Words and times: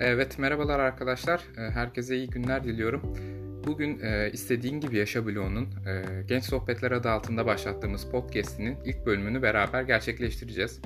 Evet, 0.00 0.38
merhabalar 0.38 0.78
arkadaşlar. 0.78 1.40
Ee, 1.58 1.60
herkese 1.60 2.16
iyi 2.16 2.30
günler 2.30 2.64
diliyorum. 2.64 3.16
Bugün 3.66 4.00
e, 4.00 4.30
istediğin 4.32 4.80
gibi 4.80 4.96
yaşa 4.96 5.26
bloğunun 5.26 5.64
e, 5.64 6.22
Genç 6.28 6.44
Sohbetler 6.44 6.90
adı 6.90 7.10
altında 7.10 7.46
başlattığımız 7.46 8.10
podcast'inin 8.10 8.76
ilk 8.84 9.06
bölümünü 9.06 9.42
beraber 9.42 9.82
gerçekleştireceğiz. 9.82 10.80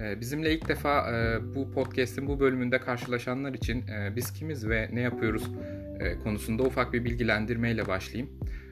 E, 0.00 0.20
bizimle 0.20 0.54
ilk 0.54 0.68
defa 0.68 1.12
e, 1.12 1.38
bu 1.54 1.70
podcast'in 1.70 2.26
bu 2.26 2.40
bölümünde 2.40 2.78
karşılaşanlar 2.78 3.54
için 3.54 3.86
e, 3.86 4.16
biz 4.16 4.32
kimiz 4.32 4.68
ve 4.68 4.88
ne 4.92 5.00
yapıyoruz 5.00 5.50
e, 6.00 6.18
konusunda 6.18 6.62
ufak 6.62 6.92
bir 6.92 7.04
bilgilendirmeyle 7.04 7.86
başlayayım. 7.86 8.30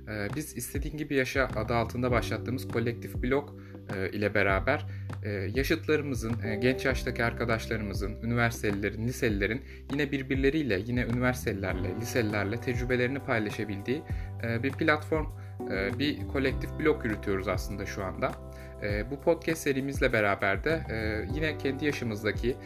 E, 0.08 0.28
biz 0.36 0.56
istediğin 0.56 0.96
gibi 0.96 1.14
yaşa 1.14 1.48
adı 1.56 1.74
altında 1.74 2.10
başlattığımız 2.10 2.68
kolektif 2.68 3.22
blog 3.22 3.50
ile 4.12 4.34
beraber 4.34 4.86
e, 5.26 5.30
yaşıtlarımızın, 5.30 6.42
e, 6.44 6.56
genç 6.56 6.84
yaştaki 6.84 7.24
arkadaşlarımızın, 7.24 8.22
üniversitelilerin, 8.22 9.06
liselilerin 9.08 9.62
yine 9.92 10.12
birbirleriyle, 10.12 10.80
yine 10.86 11.02
üniversitelilerle, 11.02 11.96
liselilerle 12.00 12.56
tecrübelerini 12.56 13.18
paylaşabildiği 13.18 14.02
bir 14.62 14.70
platform, 14.70 15.26
bir 15.98 16.28
kolektif 16.28 16.70
blog 16.78 17.04
yürütüyoruz 17.04 17.48
aslında 17.48 17.86
şu 17.86 18.04
anda. 18.04 18.32
Bu 19.10 19.20
podcast 19.20 19.62
serimizle 19.62 20.12
beraber 20.12 20.64
de 20.64 20.80
yine 21.34 21.58
kendi 21.58 21.84
yaşımızdaki 21.84 22.56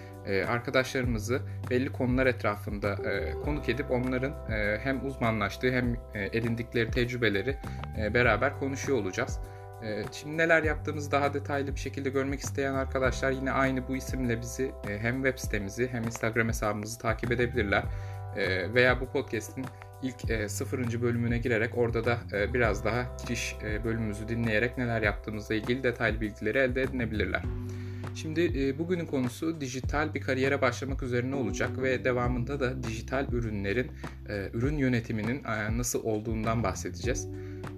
arkadaşlarımızı 0.49 1.41
belli 1.71 1.93
konular 1.93 2.27
etrafında 2.27 2.97
konuk 3.45 3.69
edip 3.69 3.91
onların 3.91 4.35
hem 4.83 5.07
uzmanlaştığı 5.07 5.73
hem 5.73 5.97
edindikleri 6.15 6.91
tecrübeleri 6.91 7.57
beraber 8.15 8.59
konuşuyor 8.59 8.99
olacağız. 8.99 9.41
Ee, 9.85 10.05
şimdi 10.13 10.37
neler 10.37 10.63
yaptığımızı 10.63 11.11
daha 11.11 11.35
detaylı 11.35 11.75
bir 11.75 11.81
şekilde 11.81 12.11
görmek 12.11 12.41
isteyen 12.41 12.75
arkadaşlar 12.75 13.31
yine 13.31 13.53
aynı 13.53 13.89
bu 13.89 13.97
isimle 13.97 14.41
bizi 14.41 14.73
e, 14.89 14.99
hem 14.99 15.15
web 15.25 15.39
sitemizi 15.39 15.89
hem 15.89 16.05
Instagram 16.05 16.49
hesabımızı 16.49 16.99
takip 16.99 17.33
edebilirler. 17.33 17.85
Ee, 18.37 18.75
veya 18.75 19.01
bu 19.01 19.07
podcast'in 19.07 19.65
ilk 20.03 20.31
e, 20.31 20.49
sıfırıncı 20.49 21.03
bölümüne 21.03 21.39
girerek 21.39 21.79
orada 21.79 22.05
da 22.05 22.19
e, 22.33 22.55
biraz 22.55 22.85
daha 22.85 23.17
giriş 23.23 23.57
bölümümüzü 23.85 24.29
dinleyerek 24.29 24.79
neler 24.79 25.03
yaptığımızla 25.03 25.55
ilgili 25.55 25.83
detaylı 25.83 26.21
bilgileri 26.21 26.59
elde 26.59 26.83
edinebilirler. 26.83 27.43
Şimdi 28.15 28.79
bugünün 28.79 29.07
konusu 29.07 29.61
dijital 29.61 30.15
bir 30.15 30.21
kariyere 30.21 30.61
başlamak 30.61 31.03
üzerine 31.03 31.35
olacak 31.35 31.83
ve 31.83 32.05
devamında 32.05 32.61
da 32.61 32.83
dijital 32.83 33.27
ürünlerin 33.33 33.91
ürün 34.53 34.77
yönetiminin 34.77 35.43
nasıl 35.77 36.05
olduğundan 36.05 36.63
bahsedeceğiz. 36.63 37.29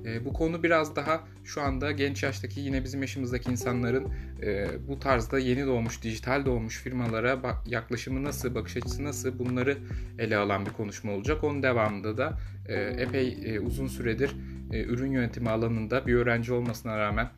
E, 0.04 0.24
bu 0.24 0.32
konu 0.32 0.62
biraz 0.62 0.96
daha 0.96 1.24
şu 1.44 1.62
anda 1.62 1.92
genç 1.92 2.22
yaştaki 2.22 2.60
yine 2.60 2.84
bizim 2.84 3.00
yaşımızdaki 3.00 3.50
insanların 3.50 4.08
e, 4.42 4.66
bu 4.88 4.98
tarzda 4.98 5.38
yeni 5.38 5.66
doğmuş, 5.66 6.02
dijital 6.02 6.46
doğmuş 6.46 6.82
firmalara 6.82 7.42
bak, 7.42 7.56
yaklaşımı 7.66 8.24
nasıl, 8.24 8.54
bakış 8.54 8.76
açısı 8.76 9.04
nasıl 9.04 9.38
bunları 9.38 9.78
ele 10.18 10.36
alan 10.36 10.66
bir 10.66 10.70
konuşma 10.70 11.12
olacak. 11.12 11.44
Onun 11.44 11.62
devamında 11.62 12.16
da 12.16 12.38
e, 12.68 12.74
epey 12.74 13.38
e, 13.44 13.60
uzun 13.60 13.86
süredir 13.86 14.36
e, 14.72 14.82
ürün 14.82 15.12
yönetimi 15.12 15.50
alanında 15.50 16.06
bir 16.06 16.14
öğrenci 16.14 16.52
olmasına 16.52 16.98
rağmen 16.98 17.28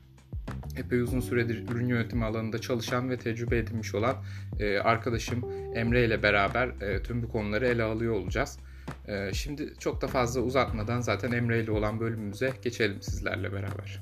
epey 0.76 1.00
uzun 1.00 1.20
süredir 1.20 1.68
ürün 1.68 1.86
yönetimi 1.86 2.24
alanında 2.24 2.60
çalışan 2.60 3.10
ve 3.10 3.16
tecrübe 3.16 3.58
edinmiş 3.58 3.94
olan 3.94 4.16
e, 4.60 4.78
arkadaşım 4.78 5.44
Emre 5.74 6.04
ile 6.04 6.22
beraber 6.22 6.68
e, 6.68 7.02
tüm 7.02 7.22
bu 7.22 7.28
konuları 7.28 7.66
ele 7.66 7.82
alıyor 7.82 8.14
olacağız. 8.14 8.58
Ee, 9.08 9.30
şimdi 9.32 9.74
çok 9.78 10.02
da 10.02 10.06
fazla 10.06 10.40
uzatmadan 10.40 11.00
zaten 11.00 11.32
Emre 11.32 11.60
ile 11.60 11.70
olan 11.70 12.00
bölümümüze 12.00 12.52
geçelim 12.62 13.02
sizlerle 13.02 13.52
beraber. 13.52 14.00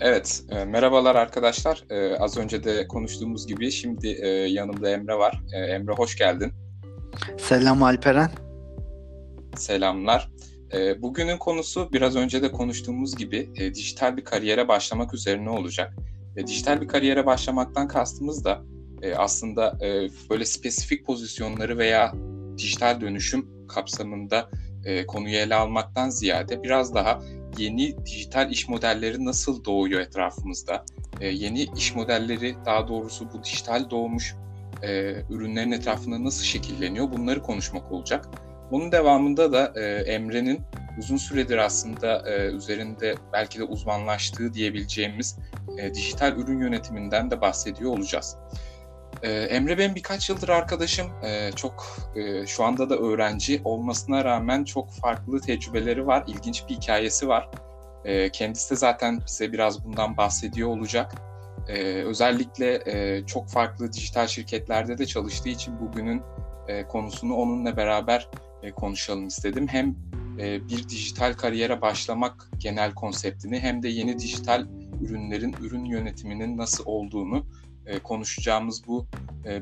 Evet, 0.00 0.42
e, 0.50 0.64
merhabalar 0.64 1.14
arkadaşlar. 1.14 1.84
E, 1.90 2.16
az 2.18 2.38
önce 2.38 2.64
de 2.64 2.88
konuştuğumuz 2.88 3.46
gibi 3.46 3.70
şimdi 3.70 4.08
e, 4.08 4.28
yanımda 4.28 4.90
Emre 4.90 5.14
var. 5.14 5.42
E, 5.52 5.58
Emre 5.58 5.92
hoş 5.92 6.16
geldin. 6.16 6.52
Selam 7.38 7.82
Alperen. 7.82 8.30
Selamlar. 9.56 10.30
E, 10.72 11.02
bugünün 11.02 11.38
konusu 11.38 11.88
biraz 11.92 12.16
önce 12.16 12.42
de 12.42 12.52
konuştuğumuz 12.52 13.16
gibi 13.16 13.50
e, 13.56 13.74
dijital 13.74 14.16
bir 14.16 14.24
kariyere 14.24 14.68
başlamak 14.68 15.14
üzerine 15.14 15.50
olacak. 15.50 15.94
Dijital 16.46 16.80
bir 16.80 16.88
kariyere 16.88 17.26
başlamaktan 17.26 17.88
kastımız 17.88 18.44
da 18.44 18.62
e, 19.02 19.14
aslında 19.14 19.78
e, 19.82 20.08
böyle 20.30 20.44
spesifik 20.44 21.06
pozisyonları 21.06 21.78
veya 21.78 22.12
dijital 22.58 23.00
dönüşüm 23.00 23.66
kapsamında 23.68 24.50
e, 24.84 25.06
konuyu 25.06 25.36
ele 25.36 25.54
almaktan 25.54 26.10
ziyade 26.10 26.62
biraz 26.62 26.94
daha 26.94 27.22
yeni 27.58 28.06
dijital 28.06 28.50
iş 28.50 28.68
modelleri 28.68 29.24
nasıl 29.24 29.64
doğuyor 29.64 30.00
etrafımızda, 30.00 30.84
yeni 31.20 31.62
iş 31.76 31.94
modelleri 31.94 32.54
daha 32.66 32.88
doğrusu 32.88 33.32
bu 33.32 33.44
dijital 33.44 33.90
doğmuş 33.90 34.34
ürünlerin 35.30 35.72
etrafında 35.72 36.24
nasıl 36.24 36.44
şekilleniyor 36.44 37.12
bunları 37.12 37.42
konuşmak 37.42 37.92
olacak. 37.92 38.28
Bunun 38.70 38.92
devamında 38.92 39.52
da 39.52 39.80
e, 39.80 39.84
Emre'nin 39.84 40.60
uzun 40.98 41.16
süredir 41.16 41.58
aslında 41.58 42.30
e, 42.30 42.46
üzerinde 42.46 43.14
belki 43.32 43.58
de 43.58 43.64
uzmanlaştığı 43.64 44.54
diyebileceğimiz 44.54 45.38
e, 45.78 45.94
dijital 45.94 46.36
ürün 46.36 46.60
yönetiminden 46.60 47.30
de 47.30 47.40
bahsediyor 47.40 47.90
olacağız. 47.90 48.36
E, 49.22 49.32
Emre 49.32 49.78
benim 49.78 49.94
birkaç 49.94 50.30
yıldır 50.30 50.48
arkadaşım. 50.48 51.06
E, 51.24 51.52
çok 51.52 51.86
e, 52.16 52.46
şu 52.46 52.64
anda 52.64 52.90
da 52.90 52.96
öğrenci 52.96 53.60
olmasına 53.64 54.24
rağmen 54.24 54.64
çok 54.64 54.92
farklı 54.92 55.40
tecrübeleri 55.40 56.06
var. 56.06 56.24
İlginç 56.26 56.64
bir 56.68 56.74
hikayesi 56.74 57.28
var. 57.28 57.50
E, 58.04 58.30
kendisi 58.30 58.70
de 58.70 58.76
zaten 58.76 59.20
bize 59.26 59.52
biraz 59.52 59.84
bundan 59.84 60.16
bahsediyor 60.16 60.68
olacak. 60.68 61.14
E, 61.68 62.02
özellikle 62.04 62.82
e, 62.86 63.26
çok 63.26 63.48
farklı 63.48 63.92
dijital 63.92 64.26
şirketlerde 64.26 64.98
de 64.98 65.06
çalıştığı 65.06 65.48
için 65.48 65.80
bugünün 65.80 66.22
e, 66.68 66.86
konusunu 66.86 67.34
onunla 67.34 67.76
beraber 67.76 68.28
e, 68.62 68.70
konuşalım 68.70 69.26
istedim. 69.26 69.68
Hem 69.68 69.96
e, 70.38 70.68
bir 70.68 70.88
dijital 70.88 71.32
kariyere 71.32 71.80
başlamak 71.80 72.50
genel 72.58 72.94
konseptini 72.94 73.60
hem 73.60 73.82
de 73.82 73.88
yeni 73.88 74.18
dijital 74.18 74.66
ürünlerin 75.02 75.54
ürün 75.60 75.84
yönetiminin 75.84 76.56
nasıl 76.56 76.84
olduğunu 76.86 77.46
e, 77.86 77.98
konuşacağımız 77.98 78.86
bu 78.86 79.06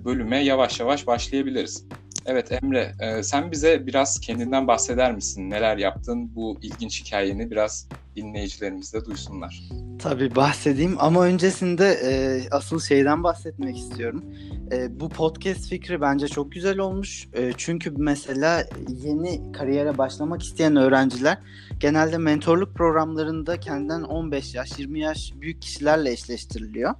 bölüme 0.05 0.45
yavaş 0.45 0.81
yavaş 0.81 1.07
başlayabiliriz. 1.07 1.87
Evet 2.27 2.53
Emre, 2.53 2.95
sen 3.23 3.53
bize 3.53 3.87
biraz 3.87 4.21
kendinden 4.21 4.67
bahseder 4.69 5.15
misin? 5.15 5.51
Neler 5.51 5.77
yaptın? 5.77 6.35
Bu 6.35 6.59
ilginç 6.63 7.05
hikayeni 7.05 7.51
biraz 7.51 7.89
dinleyicilerimiz 8.17 8.95
de 8.95 9.05
duysunlar. 9.05 9.63
Tabii 9.99 10.37
bahsedeyim 10.37 10.97
ama 10.99 11.25
öncesinde 11.25 12.01
e, 12.05 12.41
asıl 12.51 12.81
şeyden 12.81 13.23
bahsetmek 13.23 13.79
istiyorum. 13.79 14.25
E, 14.73 15.01
bu 15.01 15.09
podcast 15.09 15.69
fikri 15.69 16.01
bence 16.01 16.29
çok 16.29 16.53
güzel 16.53 16.79
olmuş. 16.79 17.29
E, 17.33 17.53
çünkü 17.57 17.91
mesela 17.91 18.67
yeni 19.03 19.53
kariyere 19.53 19.99
başlamak 19.99 20.43
isteyen 20.43 20.77
öğrenciler 20.77 21.39
genelde 21.81 22.19
mentorluk 22.19 22.75
programlarında 22.75 23.61
kendinden 23.61 24.03
15 24.03 24.55
yaş, 24.55 24.79
20 24.79 25.01
yaş 25.01 25.33
büyük 25.41 25.63
kişilerle 25.63 26.11
eşleştiriliyor. 26.11 26.95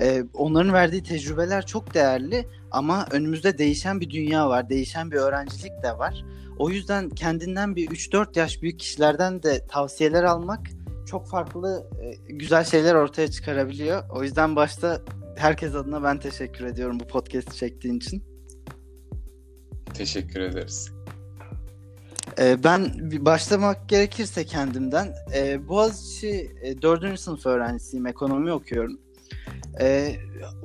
E, 0.00 0.24
onların 0.34 0.72
verdiği 0.72 1.02
tecrübeler 1.02 1.66
çok 1.66 1.94
değerli 1.94 2.46
ama 2.70 3.06
önümüzde 3.10 3.58
değişen 3.58 4.00
bir 4.00 4.10
dünya 4.10 4.48
var, 4.48 4.68
değişen 4.68 5.10
bir 5.10 5.16
öğrencilik 5.16 5.82
de 5.82 5.98
var. 5.98 6.24
O 6.58 6.70
yüzden 6.70 7.10
kendinden 7.10 7.76
bir 7.76 7.88
3-4 7.88 8.38
yaş 8.38 8.62
büyük 8.62 8.78
kişilerden 8.78 9.42
de 9.42 9.66
tavsiyeler 9.66 10.24
almak 10.24 10.60
çok 11.06 11.28
farklı 11.28 11.90
e, 12.02 12.32
güzel 12.32 12.64
şeyler 12.64 12.94
ortaya 12.94 13.30
çıkarabiliyor. 13.30 14.02
O 14.10 14.22
yüzden 14.22 14.56
başta 14.56 15.00
herkes 15.36 15.74
adına 15.74 16.02
ben 16.02 16.18
teşekkür 16.18 16.64
ediyorum 16.64 17.00
bu 17.00 17.06
podcast'i 17.06 17.56
çektiğin 17.56 17.96
için. 17.96 18.24
Teşekkür 19.94 20.40
ederiz. 20.40 20.90
E, 22.38 22.64
ben 22.64 23.10
başlamak 23.12 23.88
gerekirse 23.88 24.44
kendimden 24.44 25.14
e, 25.34 25.68
Boğaziçi 25.68 26.50
4. 26.82 27.20
sınıf 27.20 27.46
öğrencisiyim, 27.46 28.06
ekonomi 28.06 28.52
okuyorum. 28.52 29.00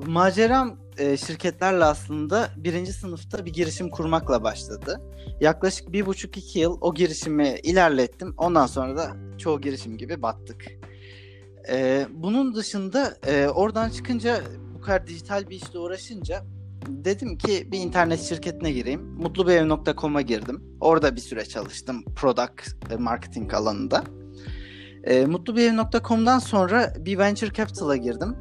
Maceram 0.06 0.85
şirketlerle 0.98 1.84
aslında 1.84 2.50
birinci 2.58 2.94
sınıfta 2.94 3.46
bir 3.46 3.54
girişim 3.54 3.90
kurmakla 3.90 4.44
başladı. 4.44 5.02
Yaklaşık 5.42 5.92
bir 5.92 6.06
buçuk 6.06 6.38
iki 6.38 6.60
yıl 6.60 6.78
o 6.82 6.94
girişimi 6.94 7.60
ilerlettim. 7.64 8.34
Ondan 8.38 8.66
sonra 8.66 8.98
da 8.98 9.12
çoğu 9.38 9.62
girişim 9.62 9.98
gibi 9.98 10.22
battık. 10.22 10.66
Ee, 11.70 12.08
bunun 12.14 12.56
dışında 12.56 13.18
e, 13.28 13.48
oradan 13.48 13.90
çıkınca 13.90 14.42
bu 14.76 14.82
kadar 14.82 15.08
dijital 15.08 15.50
bir 15.50 15.56
işle 15.56 15.80
uğraşınca 15.80 16.44
dedim 16.88 17.38
ki 17.38 17.72
bir 17.72 17.80
internet 17.80 18.22
şirketine 18.22 18.72
gireyim. 18.72 19.02
Mutlubev.com'a 19.02 20.22
girdim. 20.22 20.64
Orada 20.82 21.16
bir 21.16 21.22
süre 21.22 21.46
çalıştım 21.46 22.04
product 22.16 22.92
e, 22.92 22.96
marketing 22.96 23.54
alanında. 23.54 24.04
E, 25.04 25.26
Mutlubev.com'dan 25.26 26.40
sonra 26.40 26.94
bir 27.00 27.18
venture 27.18 27.54
capital'a 27.54 27.96
girdim. 27.96 28.36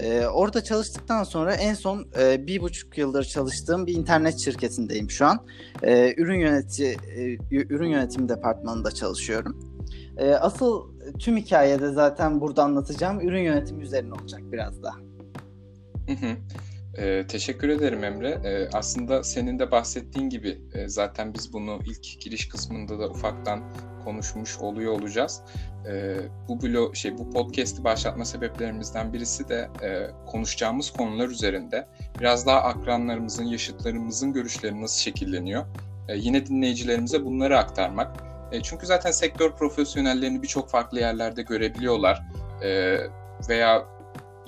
E, 0.00 0.26
orada 0.26 0.64
çalıştıktan 0.64 1.24
sonra 1.24 1.54
en 1.54 1.74
son 1.74 2.06
e, 2.20 2.46
bir 2.46 2.60
buçuk 2.60 2.98
yıldır 2.98 3.24
çalıştığım 3.24 3.86
bir 3.86 3.94
internet 3.94 4.38
şirketindeyim 4.38 5.10
şu 5.10 5.26
an. 5.26 5.46
E, 5.82 6.14
ürün 6.16 6.40
yönetici, 6.40 6.96
e, 7.16 7.36
ürün 7.50 7.88
yönetimi 7.88 8.28
departmanında 8.28 8.90
çalışıyorum. 8.90 9.78
E, 10.16 10.30
asıl 10.30 10.88
tüm 11.18 11.36
hikayede 11.36 11.92
zaten 11.92 12.40
burada 12.40 12.64
anlatacağım 12.64 13.20
ürün 13.20 13.42
yönetimi 13.42 13.82
üzerine 13.82 14.14
olacak 14.14 14.40
biraz 14.52 14.82
da. 14.82 14.92
Hı 16.06 16.12
hı. 16.12 16.36
Ee, 16.98 17.26
teşekkür 17.28 17.68
ederim 17.68 18.04
Emre. 18.04 18.40
Ee, 18.44 18.68
aslında 18.72 19.22
senin 19.22 19.58
de 19.58 19.70
bahsettiğin 19.70 20.28
gibi 20.28 20.58
e, 20.74 20.88
zaten 20.88 21.34
biz 21.34 21.52
bunu 21.52 21.78
ilk 21.86 22.20
giriş 22.20 22.48
kısmında 22.48 22.98
da 22.98 23.08
ufaktan 23.08 23.62
konuşmuş 24.04 24.58
oluyor 24.58 24.92
olacağız. 24.92 25.42
Ee, 25.88 26.16
bu 26.48 26.62
blog 26.62 26.94
şey 26.94 27.18
bu 27.18 27.30
podcast'i 27.30 27.84
başlatma 27.84 28.24
sebeplerimizden 28.24 29.12
birisi 29.12 29.48
de 29.48 29.68
e, 29.82 30.10
konuşacağımız 30.26 30.90
konular 30.90 31.28
üzerinde 31.28 31.88
biraz 32.20 32.46
daha 32.46 32.60
akranlarımızın, 32.60 33.44
yaşıtlarımızın 33.44 34.32
görüşleri 34.32 34.82
nasıl 34.82 35.00
şekilleniyor. 35.00 35.66
E, 36.08 36.16
yine 36.16 36.46
dinleyicilerimize 36.46 37.24
bunları 37.24 37.58
aktarmak. 37.58 38.16
E, 38.52 38.62
çünkü 38.62 38.86
zaten 38.86 39.10
sektör 39.10 39.50
profesyonellerini 39.50 40.42
birçok 40.42 40.70
farklı 40.70 41.00
yerlerde 41.00 41.42
görebiliyorlar. 41.42 42.22
E, 42.62 42.98
veya 43.48 43.97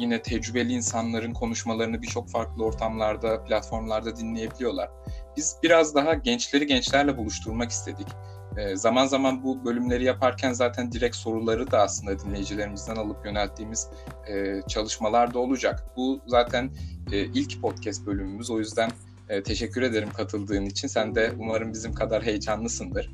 yine 0.01 0.23
tecrübeli 0.23 0.73
insanların 0.73 1.33
konuşmalarını 1.33 2.03
birçok 2.03 2.31
farklı 2.31 2.65
ortamlarda, 2.65 3.45
platformlarda 3.45 4.17
dinleyebiliyorlar. 4.17 4.91
Biz 5.37 5.57
biraz 5.63 5.95
daha 5.95 6.15
gençleri 6.15 6.67
gençlerle 6.67 7.17
buluşturmak 7.17 7.71
istedik. 7.71 8.09
E, 8.57 8.77
zaman 8.77 9.07
zaman 9.07 9.45
bu 9.45 9.65
bölümleri 9.65 10.05
yaparken 10.05 10.53
zaten 10.53 10.93
direkt 10.93 11.17
soruları 11.17 11.71
da 11.71 11.81
aslında 11.81 12.19
dinleyicilerimizden 12.19 12.97
alıp 12.97 13.27
yönelttiğimiz 13.27 13.89
e, 14.29 14.61
çalışmalar 14.69 15.35
da 15.35 15.39
olacak. 15.39 15.85
Bu 15.97 16.21
zaten 16.27 16.71
e, 17.13 17.25
ilk 17.25 17.61
podcast 17.63 18.07
bölümümüz. 18.07 18.51
O 18.51 18.59
yüzden 18.59 18.91
e, 19.29 19.43
teşekkür 19.43 19.83
ederim 19.83 20.11
katıldığın 20.13 20.67
için. 20.67 20.89
Sen 20.89 21.15
de 21.15 21.33
umarım 21.39 21.73
bizim 21.73 21.95
kadar 21.95 22.23
heyecanlısındır. 22.23 23.11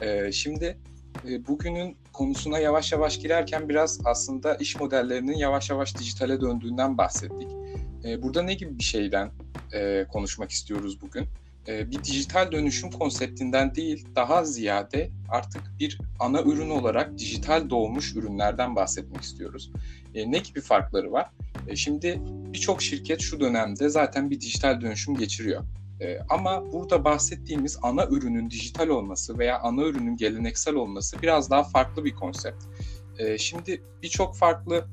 E, 0.00 0.32
şimdi 0.32 0.78
e, 1.28 1.46
bugünün 1.46 1.96
konusuna 2.18 2.58
yavaş 2.58 2.92
yavaş 2.92 3.18
girerken 3.18 3.68
biraz 3.68 4.00
aslında 4.04 4.54
iş 4.54 4.80
modellerinin 4.80 5.36
yavaş 5.36 5.70
yavaş 5.70 5.98
dijitale 5.98 6.40
döndüğünden 6.40 6.98
bahsettik. 6.98 7.48
E, 8.04 8.22
burada 8.22 8.42
ne 8.42 8.54
gibi 8.54 8.78
bir 8.78 8.84
şeyden 8.84 9.30
e, 9.72 10.06
konuşmak 10.12 10.50
istiyoruz 10.50 11.00
bugün? 11.00 11.26
Bir 11.68 12.04
dijital 12.04 12.52
dönüşüm 12.52 12.90
konseptinden 12.90 13.74
değil, 13.74 14.06
daha 14.16 14.44
ziyade 14.44 15.10
artık 15.28 15.62
bir 15.78 15.98
ana 16.20 16.42
ürün 16.42 16.70
olarak 16.70 17.18
dijital 17.18 17.70
doğmuş 17.70 18.16
ürünlerden 18.16 18.76
bahsetmek 18.76 19.22
istiyoruz. 19.22 19.72
Ne 20.14 20.38
gibi 20.38 20.60
farkları 20.60 21.12
var? 21.12 21.30
Şimdi 21.74 22.20
birçok 22.24 22.82
şirket 22.82 23.20
şu 23.20 23.40
dönemde 23.40 23.88
zaten 23.88 24.30
bir 24.30 24.40
dijital 24.40 24.80
dönüşüm 24.80 25.16
geçiriyor. 25.16 25.64
E, 26.00 26.18
ama 26.28 26.72
burada 26.72 27.04
bahsettiğimiz 27.04 27.78
ana 27.82 28.06
ürünün 28.06 28.50
dijital 28.50 28.88
olması 28.88 29.38
veya 29.38 29.58
ana 29.58 29.82
ürünün 29.82 30.16
geleneksel 30.16 30.74
olması 30.74 31.22
biraz 31.22 31.50
daha 31.50 31.64
farklı 31.64 32.04
bir 32.04 32.14
konsept. 32.14 32.64
E, 33.18 33.38
şimdi 33.38 33.82
birçok 34.02 34.36
farklı 34.36 34.88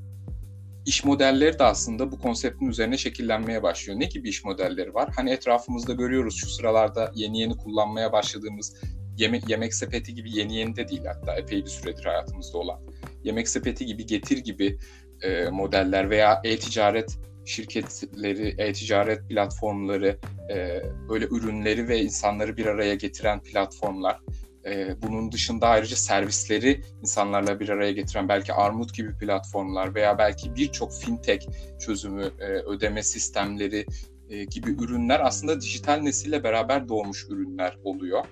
iş 0.86 1.04
modelleri 1.04 1.58
de 1.58 1.64
aslında 1.64 2.12
bu 2.12 2.18
konseptin 2.18 2.66
üzerine 2.66 2.98
şekillenmeye 2.98 3.62
başlıyor. 3.62 4.00
Ne 4.00 4.04
gibi 4.04 4.28
iş 4.28 4.44
modelleri 4.44 4.94
var? 4.94 5.10
Hani 5.16 5.30
etrafımızda 5.30 5.92
görüyoruz 5.92 6.36
şu 6.36 6.48
sıralarda 6.48 7.12
yeni 7.14 7.40
yeni 7.40 7.56
kullanmaya 7.56 8.12
başladığımız 8.12 8.76
yemek, 9.16 9.50
yemek 9.50 9.74
sepeti 9.74 10.14
gibi 10.14 10.36
yeni 10.36 10.56
yeni 10.56 10.76
de 10.76 10.88
değil 10.88 11.04
hatta 11.04 11.36
epey 11.36 11.64
bir 11.64 11.70
süredir 11.70 12.04
hayatımızda 12.04 12.58
olan. 12.58 12.80
Yemek 13.24 13.48
sepeti 13.48 13.86
gibi 13.86 14.06
getir 14.06 14.38
gibi 14.38 14.78
e, 15.22 15.50
modeller 15.50 16.10
veya 16.10 16.40
e-ticaret 16.44 17.18
şirketleri, 17.46 18.54
e-ticaret 18.58 19.28
platformları, 19.28 20.18
e, 20.50 20.82
böyle 21.08 21.26
ürünleri 21.26 21.88
ve 21.88 22.02
insanları 22.02 22.56
bir 22.56 22.66
araya 22.66 22.94
getiren 22.94 23.40
platformlar. 23.40 24.20
E, 24.66 25.02
bunun 25.02 25.32
dışında 25.32 25.68
ayrıca 25.68 25.96
servisleri 25.96 26.80
insanlarla 27.02 27.60
bir 27.60 27.68
araya 27.68 27.92
getiren 27.92 28.28
belki 28.28 28.52
Armut 28.52 28.94
gibi 28.94 29.18
platformlar 29.18 29.94
veya 29.94 30.18
belki 30.18 30.54
birçok 30.56 30.92
fintech 30.94 31.46
çözümü, 31.80 32.30
e, 32.40 32.44
ödeme 32.44 33.02
sistemleri 33.02 33.86
e, 34.28 34.44
gibi 34.44 34.70
ürünler 34.70 35.20
aslında 35.20 35.60
dijital 35.60 35.96
nesille 35.96 36.44
beraber 36.44 36.88
doğmuş 36.88 37.26
ürünler 37.30 37.78
oluyor. 37.84 38.24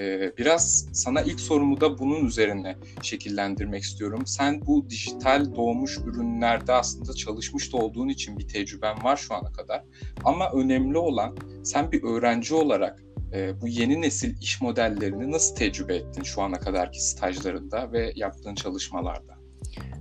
Ee, 0.00 0.32
biraz 0.38 0.88
sana 0.92 1.22
ilk 1.22 1.40
sorumu 1.40 1.80
da 1.80 1.98
bunun 1.98 2.24
üzerine 2.24 2.76
şekillendirmek 3.02 3.82
istiyorum. 3.82 4.22
Sen 4.26 4.66
bu 4.66 4.90
dijital 4.90 5.54
doğmuş 5.54 5.98
ürünlerde 5.98 6.72
aslında 6.72 7.12
çalışmış 7.12 7.72
da 7.72 7.76
olduğun 7.76 8.08
için 8.08 8.38
bir 8.38 8.48
tecrüben 8.48 9.04
var 9.04 9.16
şu 9.16 9.34
ana 9.34 9.52
kadar. 9.52 9.84
Ama 10.24 10.50
önemli 10.50 10.98
olan 10.98 11.36
sen 11.64 11.92
bir 11.92 12.02
öğrenci 12.02 12.54
olarak 12.54 13.02
e, 13.32 13.60
bu 13.60 13.68
yeni 13.68 14.00
nesil 14.00 14.42
iş 14.42 14.60
modellerini 14.60 15.32
nasıl 15.32 15.56
tecrübe 15.56 15.96
ettin 15.96 16.22
şu 16.22 16.42
ana 16.42 16.60
kadarki 16.60 17.04
stajlarında 17.04 17.92
ve 17.92 18.12
yaptığın 18.16 18.54
çalışmalarda? 18.54 19.39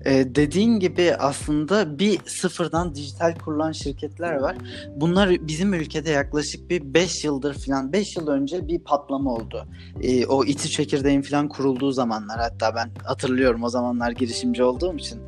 Ee, 0.06 0.36
dediğin 0.36 0.80
gibi 0.80 1.16
aslında 1.16 2.00
bir 2.00 2.20
sıfırdan 2.26 2.96
dijital 2.96 3.36
kurulan 3.36 3.72
şirketler 3.72 4.36
var. 4.36 4.58
Bunlar 4.96 5.48
bizim 5.48 5.74
ülkede 5.74 6.10
yaklaşık 6.10 6.70
bir 6.70 6.94
5 6.94 7.26
yıldır 7.26 7.54
falan 7.54 7.94
5 7.94 8.18
yıl 8.18 8.28
önce 8.28 8.68
bir 8.68 8.80
patlama 8.80 9.34
oldu. 9.34 9.68
Ee, 10.02 10.26
o 10.26 10.46
iti 10.46 10.70
çekirdeğin 10.70 11.22
falan 11.22 11.50
kurulduğu 11.50 11.92
zamanlar 11.92 12.40
hatta 12.40 12.76
ben 12.76 12.90
hatırlıyorum 13.04 13.64
o 13.64 13.70
zamanlar 13.70 14.12
girişimci 14.12 14.64
olduğum 14.64 14.98
için. 14.98 15.22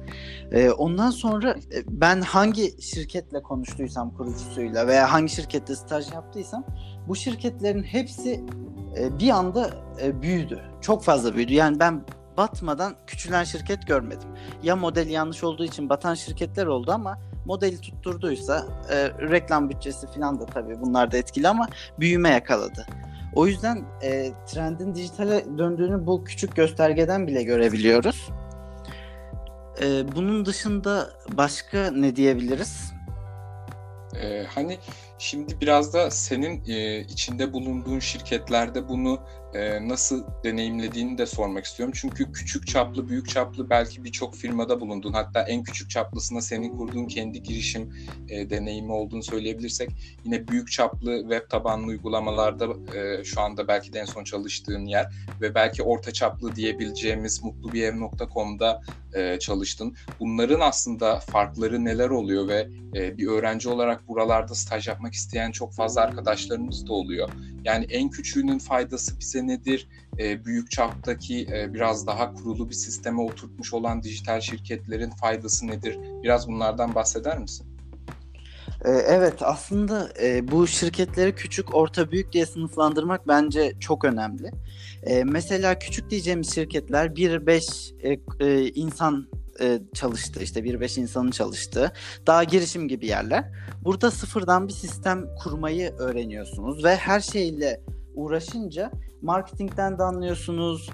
Ee, 0.51 0.69
ondan 0.69 1.09
sonra 1.09 1.51
e, 1.51 1.83
ben 1.87 2.21
hangi 2.21 2.81
şirketle 2.81 3.41
konuştuysam 3.41 4.13
kurucusuyla 4.17 4.87
veya 4.87 5.13
hangi 5.13 5.31
şirkette 5.31 5.75
staj 5.75 6.11
yaptıysam 6.11 6.65
bu 7.07 7.15
şirketlerin 7.15 7.83
hepsi 7.83 8.43
e, 8.97 9.19
bir 9.19 9.29
anda 9.29 9.69
e, 10.01 10.21
büyüdü. 10.21 10.59
Çok 10.81 11.03
fazla 11.03 11.35
büyüdü. 11.35 11.53
Yani 11.53 11.79
ben 11.79 12.05
batmadan 12.37 12.95
küçülen 13.07 13.43
şirket 13.43 13.87
görmedim. 13.87 14.29
Ya 14.63 14.75
modeli 14.75 15.11
yanlış 15.11 15.43
olduğu 15.43 15.65
için 15.65 15.89
batan 15.89 16.13
şirketler 16.13 16.65
oldu 16.65 16.91
ama 16.91 17.19
modeli 17.45 17.81
tutturduysa 17.81 18.65
e, 18.89 19.09
reklam 19.09 19.69
bütçesi 19.69 20.07
falan 20.07 20.39
da 20.39 20.45
tabii 20.45 20.81
bunlar 20.81 21.11
da 21.11 21.17
etkili 21.17 21.47
ama 21.47 21.67
büyüme 21.99 22.29
yakaladı. 22.29 22.85
O 23.35 23.47
yüzden 23.47 23.85
e, 24.03 24.31
trendin 24.47 24.95
dijitale 24.95 25.45
döndüğünü 25.57 26.05
bu 26.05 26.23
küçük 26.23 26.55
göstergeden 26.55 27.27
bile 27.27 27.43
görebiliyoruz. 27.43 28.29
E, 29.81 30.15
bunun 30.15 30.45
dışında 30.45 31.09
başka 31.37 31.91
ne 31.91 32.15
diyebiliriz? 32.15 32.91
Ee, 34.15 34.43
hani 34.55 34.79
şimdi 35.21 35.61
biraz 35.61 35.93
da 35.93 36.11
senin 36.11 36.63
e, 36.67 37.01
içinde 37.01 37.53
bulunduğun 37.53 37.99
şirketlerde 37.99 38.89
bunu 38.89 39.19
e, 39.53 39.87
nasıl 39.87 40.23
deneyimlediğini 40.43 41.17
de 41.17 41.25
sormak 41.25 41.65
istiyorum. 41.65 41.93
Çünkü 41.97 42.31
küçük 42.31 42.67
çaplı, 42.67 43.09
büyük 43.09 43.29
çaplı 43.29 43.69
belki 43.69 44.03
birçok 44.03 44.35
firmada 44.35 44.79
bulundun. 44.79 45.13
Hatta 45.13 45.41
en 45.41 45.63
küçük 45.63 45.89
çaplısına 45.89 46.41
senin 46.41 46.77
kurduğun 46.77 47.05
kendi 47.05 47.43
girişim 47.43 47.93
e, 48.29 48.49
deneyimi 48.49 48.91
olduğunu 48.91 49.23
söyleyebilirsek 49.23 49.89
yine 50.25 50.47
büyük 50.47 50.71
çaplı 50.71 51.21
web 51.21 51.49
tabanlı 51.49 51.87
uygulamalarda 51.87 52.67
e, 52.95 53.23
şu 53.23 53.41
anda 53.41 53.67
belki 53.67 53.93
de 53.93 53.99
en 53.99 54.05
son 54.05 54.23
çalıştığın 54.23 54.85
yer 54.85 55.13
ve 55.41 55.55
belki 55.55 55.83
orta 55.83 56.13
çaplı 56.13 56.55
diyebileceğimiz 56.55 57.43
mutlubirev.com'da 57.43 58.81
e, 59.13 59.39
çalıştın. 59.39 59.95
Bunların 60.19 60.59
aslında 60.59 61.19
farkları 61.19 61.85
neler 61.85 62.09
oluyor 62.09 62.47
ve 62.47 62.67
e, 62.95 63.17
bir 63.17 63.27
öğrenci 63.27 63.69
olarak 63.69 64.07
buralarda 64.07 64.55
staj 64.55 64.87
yapmak 64.87 65.10
isteyen 65.13 65.51
çok 65.51 65.73
fazla 65.73 66.01
arkadaşlarımız 66.01 66.87
da 66.87 66.93
oluyor. 66.93 67.29
Yani 67.63 67.85
en 67.89 68.09
küçüğünün 68.09 68.59
faydası 68.59 69.19
bize 69.19 69.47
nedir? 69.47 69.87
E, 70.19 70.45
büyük 70.45 70.71
çaptaki 70.71 71.47
e, 71.53 71.73
biraz 71.73 72.07
daha 72.07 72.33
kurulu 72.33 72.69
bir 72.69 72.75
sisteme 72.75 73.21
oturtmuş 73.21 73.73
olan 73.73 74.03
dijital 74.03 74.41
şirketlerin 74.41 75.09
faydası 75.09 75.67
nedir? 75.67 75.97
Biraz 76.23 76.47
bunlardan 76.47 76.95
bahseder 76.95 77.37
misin? 77.37 77.67
Evet 78.85 79.33
aslında 79.41 80.09
bu 80.51 80.67
şirketleri 80.67 81.35
küçük, 81.35 81.75
orta, 81.75 82.11
büyük 82.11 82.33
diye 82.33 82.45
sınıflandırmak 82.45 83.27
bence 83.27 83.73
çok 83.79 84.05
önemli. 84.05 84.51
Mesela 85.23 85.79
küçük 85.79 86.09
diyeceğimiz 86.09 86.55
şirketler 86.55 87.07
1-5 87.07 88.71
insan 88.75 89.27
çalıştı 89.93 90.39
işte 90.43 90.59
1-5 90.59 90.99
insanın 90.99 91.31
çalıştığı 91.31 91.91
daha 92.27 92.43
girişim 92.43 92.87
gibi 92.87 93.05
yerler. 93.05 93.45
Burada 93.83 94.11
sıfırdan 94.11 94.67
bir 94.67 94.73
sistem 94.73 95.25
kurmayı 95.43 95.91
öğreniyorsunuz 95.91 96.83
ve 96.83 96.95
her 96.95 97.19
şeyle 97.19 97.81
uğraşınca 98.15 98.91
marketingden 99.21 99.97
de 99.97 100.03
anlıyorsunuz, 100.03 100.89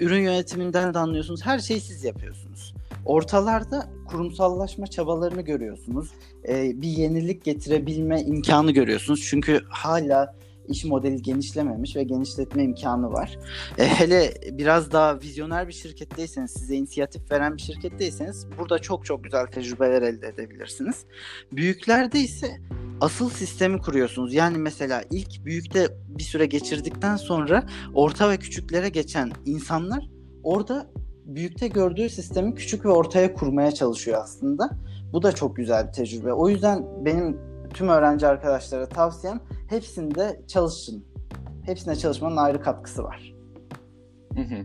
ürün 0.00 0.22
yönetiminden 0.22 0.94
de 0.94 0.98
anlıyorsunuz. 0.98 1.46
Her 1.46 1.58
şeyi 1.58 1.80
siz 1.80 2.04
yapıyorsunuz. 2.04 2.74
Ortalarda 3.06 3.88
kurumsallaşma 4.06 4.86
çabalarını 4.86 5.42
görüyorsunuz. 5.42 6.10
E, 6.48 6.82
bir 6.82 6.88
yenilik 6.88 7.44
getirebilme 7.44 8.22
imkanı 8.22 8.70
görüyorsunuz. 8.72 9.26
Çünkü 9.30 9.60
hala 9.68 10.34
iş 10.68 10.84
modeli 10.84 11.22
genişlememiş 11.22 11.96
ve 11.96 12.02
genişletme 12.02 12.64
imkanı 12.64 13.12
var. 13.12 13.38
E, 13.78 13.86
hele 13.86 14.34
biraz 14.52 14.92
daha 14.92 15.20
vizyoner 15.20 15.68
bir 15.68 15.72
şirketteyseniz, 15.72 16.50
size 16.50 16.76
inisiyatif 16.76 17.30
veren 17.30 17.56
bir 17.56 17.62
şirketteyseniz 17.62 18.46
burada 18.58 18.78
çok 18.78 19.04
çok 19.04 19.24
güzel 19.24 19.46
tecrübeler 19.46 20.02
elde 20.02 20.28
edebilirsiniz. 20.28 21.04
Büyüklerde 21.52 22.20
ise 22.20 22.60
asıl 23.00 23.30
sistemi 23.30 23.78
kuruyorsunuz. 23.78 24.34
Yani 24.34 24.58
mesela 24.58 25.02
ilk 25.10 25.44
büyükte 25.44 25.88
bir 26.08 26.22
süre 26.22 26.46
geçirdikten 26.46 27.16
sonra 27.16 27.66
orta 27.94 28.30
ve 28.30 28.36
küçüklere 28.36 28.88
geçen 28.88 29.32
insanlar 29.46 30.08
orada 30.42 30.90
büyükte 31.24 31.68
gördüğü 31.68 32.08
sistemi 32.08 32.54
küçük 32.54 32.84
ve 32.84 32.88
ortaya 32.88 33.34
kurmaya 33.34 33.72
çalışıyor 33.72 34.20
aslında. 34.22 34.70
Bu 35.12 35.22
da 35.22 35.32
çok 35.32 35.56
güzel 35.56 35.86
bir 35.86 35.92
tecrübe. 35.92 36.32
O 36.32 36.48
yüzden 36.48 36.86
benim 37.04 37.38
tüm 37.74 37.88
öğrenci 37.88 38.26
arkadaşlara 38.26 38.88
tavsiyem 38.88 39.40
hepsinde 39.68 40.40
çalışın. 40.48 41.04
Hepsine 41.66 41.96
çalışmanın 41.96 42.36
ayrı 42.36 42.62
katkısı 42.62 43.04
var. 43.04 43.34
Hı 44.34 44.40
hı. 44.40 44.64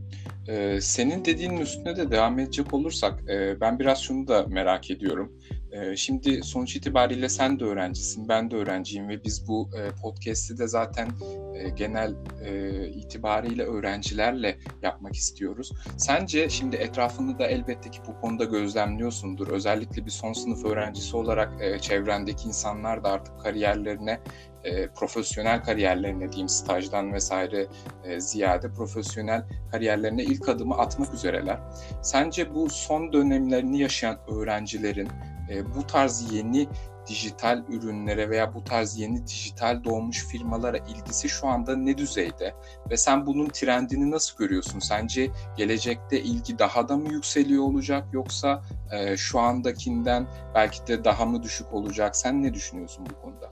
Ee, 0.51 0.81
senin 0.81 1.25
dediğinin 1.25 1.57
üstüne 1.57 1.95
de 1.95 2.11
devam 2.11 2.39
edecek 2.39 2.73
olursak 2.73 3.29
e, 3.29 3.61
ben 3.61 3.79
biraz 3.79 4.01
şunu 4.01 4.27
da 4.27 4.45
merak 4.47 4.91
ediyorum. 4.91 5.39
E, 5.71 5.95
şimdi 5.95 6.43
sonuç 6.43 6.75
itibariyle 6.75 7.29
sen 7.29 7.59
de 7.59 7.63
öğrencisin, 7.63 8.29
ben 8.29 8.51
de 8.51 8.55
öğrenciyim 8.55 9.09
ve 9.09 9.23
biz 9.23 9.47
bu 9.47 9.69
e, 9.77 10.01
podcast'i 10.01 10.57
de 10.57 10.67
zaten 10.67 11.09
e, 11.55 11.69
genel 11.69 12.15
e, 12.45 12.87
itibariyle 12.87 13.63
öğrencilerle 13.63 14.59
yapmak 14.81 15.15
istiyoruz. 15.15 15.71
Sence 15.97 16.49
şimdi 16.49 16.75
etrafını 16.75 17.39
da 17.39 17.47
elbette 17.47 17.91
ki 17.91 17.99
bu 18.07 18.21
konuda 18.21 18.43
gözlemliyorsundur. 18.43 19.47
Özellikle 19.47 20.05
bir 20.05 20.11
son 20.11 20.33
sınıf 20.33 20.65
öğrencisi 20.65 21.17
olarak 21.17 21.61
e, 21.61 21.79
çevrendeki 21.79 22.47
insanlar 22.47 23.03
da 23.03 23.09
artık 23.09 23.39
kariyerlerine 23.39 24.19
e, 24.63 24.87
profesyonel 24.87 25.63
kariyerlerine 25.63 26.31
diyeyim 26.31 26.49
stajdan 26.49 27.13
vesaire 27.13 27.67
e, 28.03 28.19
ziyade 28.19 28.71
profesyonel 28.71 29.43
kariyerlerine 29.71 30.23
ilk 30.23 30.49
adımı 30.49 30.77
atmak 30.77 31.13
üzereler. 31.13 31.59
Sence 32.01 32.53
bu 32.53 32.69
son 32.69 33.13
dönemlerini 33.13 33.79
yaşayan 33.79 34.17
öğrencilerin 34.27 35.09
e, 35.49 35.75
bu 35.75 35.87
tarz 35.87 36.33
yeni 36.33 36.67
dijital 37.07 37.63
ürünlere 37.69 38.29
veya 38.29 38.53
bu 38.53 38.63
tarz 38.63 38.97
yeni 38.97 39.27
dijital 39.27 39.83
doğmuş 39.83 40.27
firmalara 40.27 40.77
ilgisi 40.77 41.29
şu 41.29 41.47
anda 41.47 41.75
ne 41.75 41.97
düzeyde? 41.97 42.55
Ve 42.89 42.97
sen 42.97 43.25
bunun 43.25 43.49
trendini 43.49 44.11
nasıl 44.11 44.37
görüyorsun? 44.37 44.79
Sence 44.79 45.31
gelecekte 45.57 46.21
ilgi 46.21 46.59
daha 46.59 46.89
da 46.89 46.97
mı 46.97 47.13
yükseliyor 47.13 47.63
olacak 47.63 48.07
yoksa 48.13 48.63
e, 48.91 49.17
şu 49.17 49.39
andakinden 49.39 50.27
belki 50.55 50.87
de 50.87 51.03
daha 51.03 51.25
mı 51.25 51.43
düşük 51.43 51.73
olacak? 51.73 52.15
Sen 52.15 52.43
ne 52.43 52.53
düşünüyorsun 52.53 53.05
bu 53.09 53.21
konuda? 53.21 53.49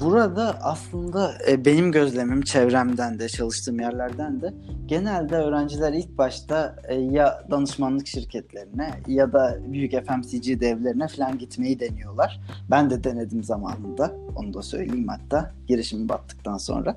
Burada 0.00 0.58
aslında 0.62 1.34
e, 1.48 1.64
benim 1.64 1.92
gözlemim 1.92 2.42
çevremden 2.42 3.18
de 3.18 3.28
çalıştığım 3.28 3.80
yerlerden 3.80 4.40
de 4.40 4.54
genelde 4.86 5.36
öğrenciler 5.36 5.92
ilk 5.92 6.18
başta 6.18 6.76
e, 6.88 6.94
ya 6.94 7.44
danışmanlık 7.50 8.06
şirketlerine 8.06 8.90
ya 9.06 9.32
da 9.32 9.58
büyük 9.66 9.92
FMCG 9.92 10.60
devlerine 10.60 11.08
falan 11.08 11.38
gitmeyi 11.38 11.80
deniyorlar. 11.80 12.40
Ben 12.70 12.90
de 12.90 13.04
denedim 13.04 13.44
zamanında. 13.44 14.12
Onu 14.36 14.54
da 14.54 14.62
söyleyeyim 14.62 15.08
hatta 15.08 15.50
girişimi 15.68 16.08
battıktan 16.08 16.58
sonra. 16.58 16.96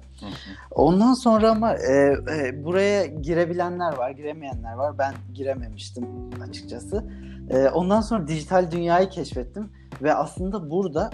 Ondan 0.71 1.13
sonra 1.13 1.51
ama 1.51 1.73
e, 1.73 2.15
e, 2.37 2.65
buraya 2.65 3.05
girebilenler 3.05 3.97
var, 3.97 4.11
giremeyenler 4.11 4.73
var. 4.73 4.97
Ben 4.97 5.13
girememiştim 5.33 6.05
açıkçası. 6.49 7.05
E, 7.49 7.69
ondan 7.69 8.01
sonra 8.01 8.27
dijital 8.27 8.71
dünyayı 8.71 9.09
keşfettim 9.09 9.69
ve 10.01 10.13
aslında 10.13 10.71
burada 10.71 11.09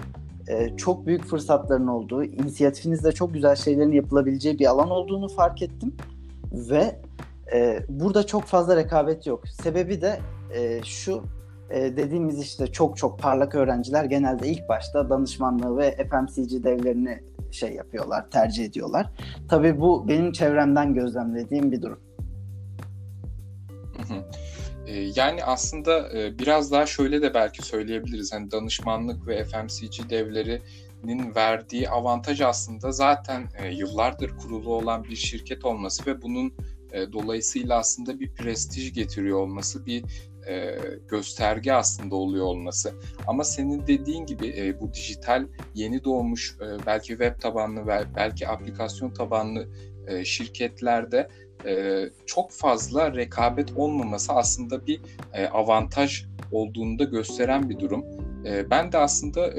e, 0.52 0.76
çok 0.76 1.06
büyük 1.06 1.24
fırsatların 1.24 1.86
olduğu, 1.86 2.24
inisiyatifinizde 2.24 3.12
çok 3.12 3.34
güzel 3.34 3.56
şeylerin 3.56 3.92
yapılabileceği 3.92 4.58
bir 4.58 4.66
alan 4.66 4.90
olduğunu 4.90 5.28
fark 5.28 5.62
ettim. 5.62 5.96
Ve 6.52 7.00
e, 7.54 7.78
burada 7.88 8.26
çok 8.26 8.44
fazla 8.44 8.76
rekabet 8.76 9.26
yok. 9.26 9.48
Sebebi 9.48 10.00
de 10.00 10.20
e, 10.54 10.82
şu, 10.84 11.22
e, 11.70 11.96
dediğimiz 11.96 12.40
işte 12.40 12.66
çok 12.66 12.96
çok 12.96 13.18
parlak 13.18 13.54
öğrenciler 13.54 14.04
genelde 14.04 14.48
ilk 14.48 14.68
başta 14.68 15.10
danışmanlığı 15.10 15.78
ve 15.78 15.96
FMCG 15.96 16.64
devlerini 16.64 17.22
şey 17.50 17.72
yapıyorlar, 17.72 18.30
tercih 18.30 18.64
ediyorlar. 18.64 19.06
Tabii 19.48 19.80
bu 19.80 20.08
benim 20.08 20.32
çevremden 20.32 20.94
gözlemlediğim 20.94 21.72
bir 21.72 21.82
durum. 21.82 22.00
Ee, 24.86 25.10
yani 25.16 25.44
aslında 25.44 26.18
e, 26.18 26.38
biraz 26.38 26.72
daha 26.72 26.86
şöyle 26.86 27.22
de 27.22 27.34
belki 27.34 27.62
söyleyebiliriz. 27.62 28.32
Hani 28.32 28.50
danışmanlık 28.50 29.26
ve 29.26 29.44
FMCG 29.44 30.10
devlerinin 30.10 31.34
verdiği 31.34 31.88
avantaj 31.88 32.40
aslında 32.40 32.92
zaten 32.92 33.48
e, 33.58 33.68
yıllardır 33.68 34.36
kurulu 34.36 34.74
olan 34.74 35.04
bir 35.04 35.16
şirket 35.16 35.64
olması 35.64 36.06
ve 36.06 36.22
bunun 36.22 36.54
e, 36.92 37.12
dolayısıyla 37.12 37.78
aslında 37.78 38.20
bir 38.20 38.34
prestij 38.34 38.92
getiriyor 38.92 39.38
olması, 39.38 39.86
bir 39.86 40.04
gösterge 41.08 41.72
aslında 41.72 42.16
oluyor 42.16 42.44
olması. 42.44 42.94
Ama 43.26 43.44
senin 43.44 43.86
dediğin 43.86 44.26
gibi 44.26 44.76
bu 44.80 44.94
dijital 44.94 45.46
yeni 45.74 46.04
doğmuş 46.04 46.56
belki 46.86 47.08
web 47.08 47.40
tabanlı 47.40 47.86
belki 48.16 48.48
aplikasyon 48.48 49.10
tabanlı 49.10 49.68
şirketlerde 50.24 51.28
e, 51.66 52.04
çok 52.26 52.52
fazla 52.52 53.14
rekabet 53.14 53.72
olmaması 53.76 54.32
aslında 54.32 54.86
bir 54.86 55.00
e, 55.32 55.46
avantaj 55.46 56.24
olduğunu 56.52 56.98
da 56.98 57.04
gösteren 57.04 57.70
bir 57.70 57.78
durum. 57.78 58.04
E, 58.46 58.70
ben 58.70 58.92
de 58.92 58.98
aslında 58.98 59.50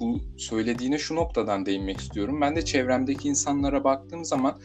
bu 0.00 0.20
söylediğine 0.36 0.98
şu 0.98 1.16
noktadan 1.16 1.66
değinmek 1.66 2.00
istiyorum. 2.00 2.40
Ben 2.40 2.56
de 2.56 2.64
çevremdeki 2.64 3.28
insanlara 3.28 3.84
baktığım 3.84 4.24
zaman 4.24 4.60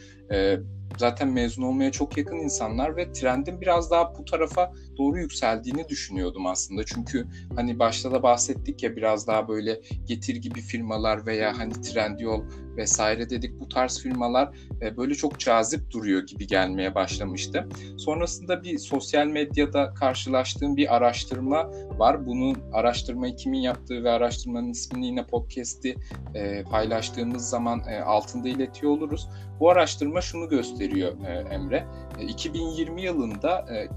zaten 0.98 1.28
mezun 1.28 1.62
olmaya 1.62 1.92
çok 1.92 2.18
yakın 2.18 2.36
insanlar 2.36 2.96
ve 2.96 3.12
trendin 3.12 3.60
biraz 3.60 3.90
daha 3.90 4.18
bu 4.18 4.24
tarafa 4.24 4.72
doğru 4.96 5.18
yükseldiğini 5.18 5.88
düşünüyordum 5.88 6.46
aslında. 6.46 6.84
Çünkü 6.84 7.26
hani 7.56 7.78
başta 7.78 8.12
da 8.12 8.22
bahsettik 8.22 8.82
ya 8.82 8.96
biraz 8.96 9.26
daha 9.26 9.48
böyle 9.48 9.80
getir 10.04 10.36
gibi 10.36 10.60
firmalar 10.60 11.26
veya 11.26 11.58
hani 11.58 11.72
Trendyol 11.72 12.44
vesaire 12.76 13.30
dedik 13.30 13.60
bu 13.60 13.68
tarz 13.68 14.02
firmalar 14.02 14.54
e, 14.82 14.96
böyle 14.96 15.14
çok 15.14 15.38
cazip 15.40 15.90
duruyor 15.90 16.26
gibi 16.26 16.46
gelmeye 16.46 16.94
başlamıştı. 16.94 17.68
Sonrasında 17.96 18.62
bir 18.62 18.78
sosyal 18.78 19.26
medyada 19.26 19.94
karşılaştığım 19.94 20.76
bir 20.76 20.96
araştırma 20.96 21.70
var. 21.98 22.26
Bunun 22.26 22.56
araştırmayı 22.72 23.36
kimin 23.36 23.60
yaptığı 23.60 24.04
ve 24.04 24.10
araştırmanın 24.10 24.70
ismini 24.70 25.06
yine 25.06 25.26
podcast'i 25.26 25.96
e, 26.34 26.62
paylaştığımız 26.62 27.48
zaman 27.48 27.82
e, 27.88 28.00
altında 28.00 28.48
iletiyor 28.48 28.92
oluruz. 28.92 29.28
Bu 29.60 29.70
araştırma 29.70 30.20
şunu 30.20 30.48
gösteriyor 30.48 31.12
Emre. 31.50 31.86
E, 32.18 32.24
2020 32.24 33.02
yılında 33.02 33.66
e, 33.74 33.88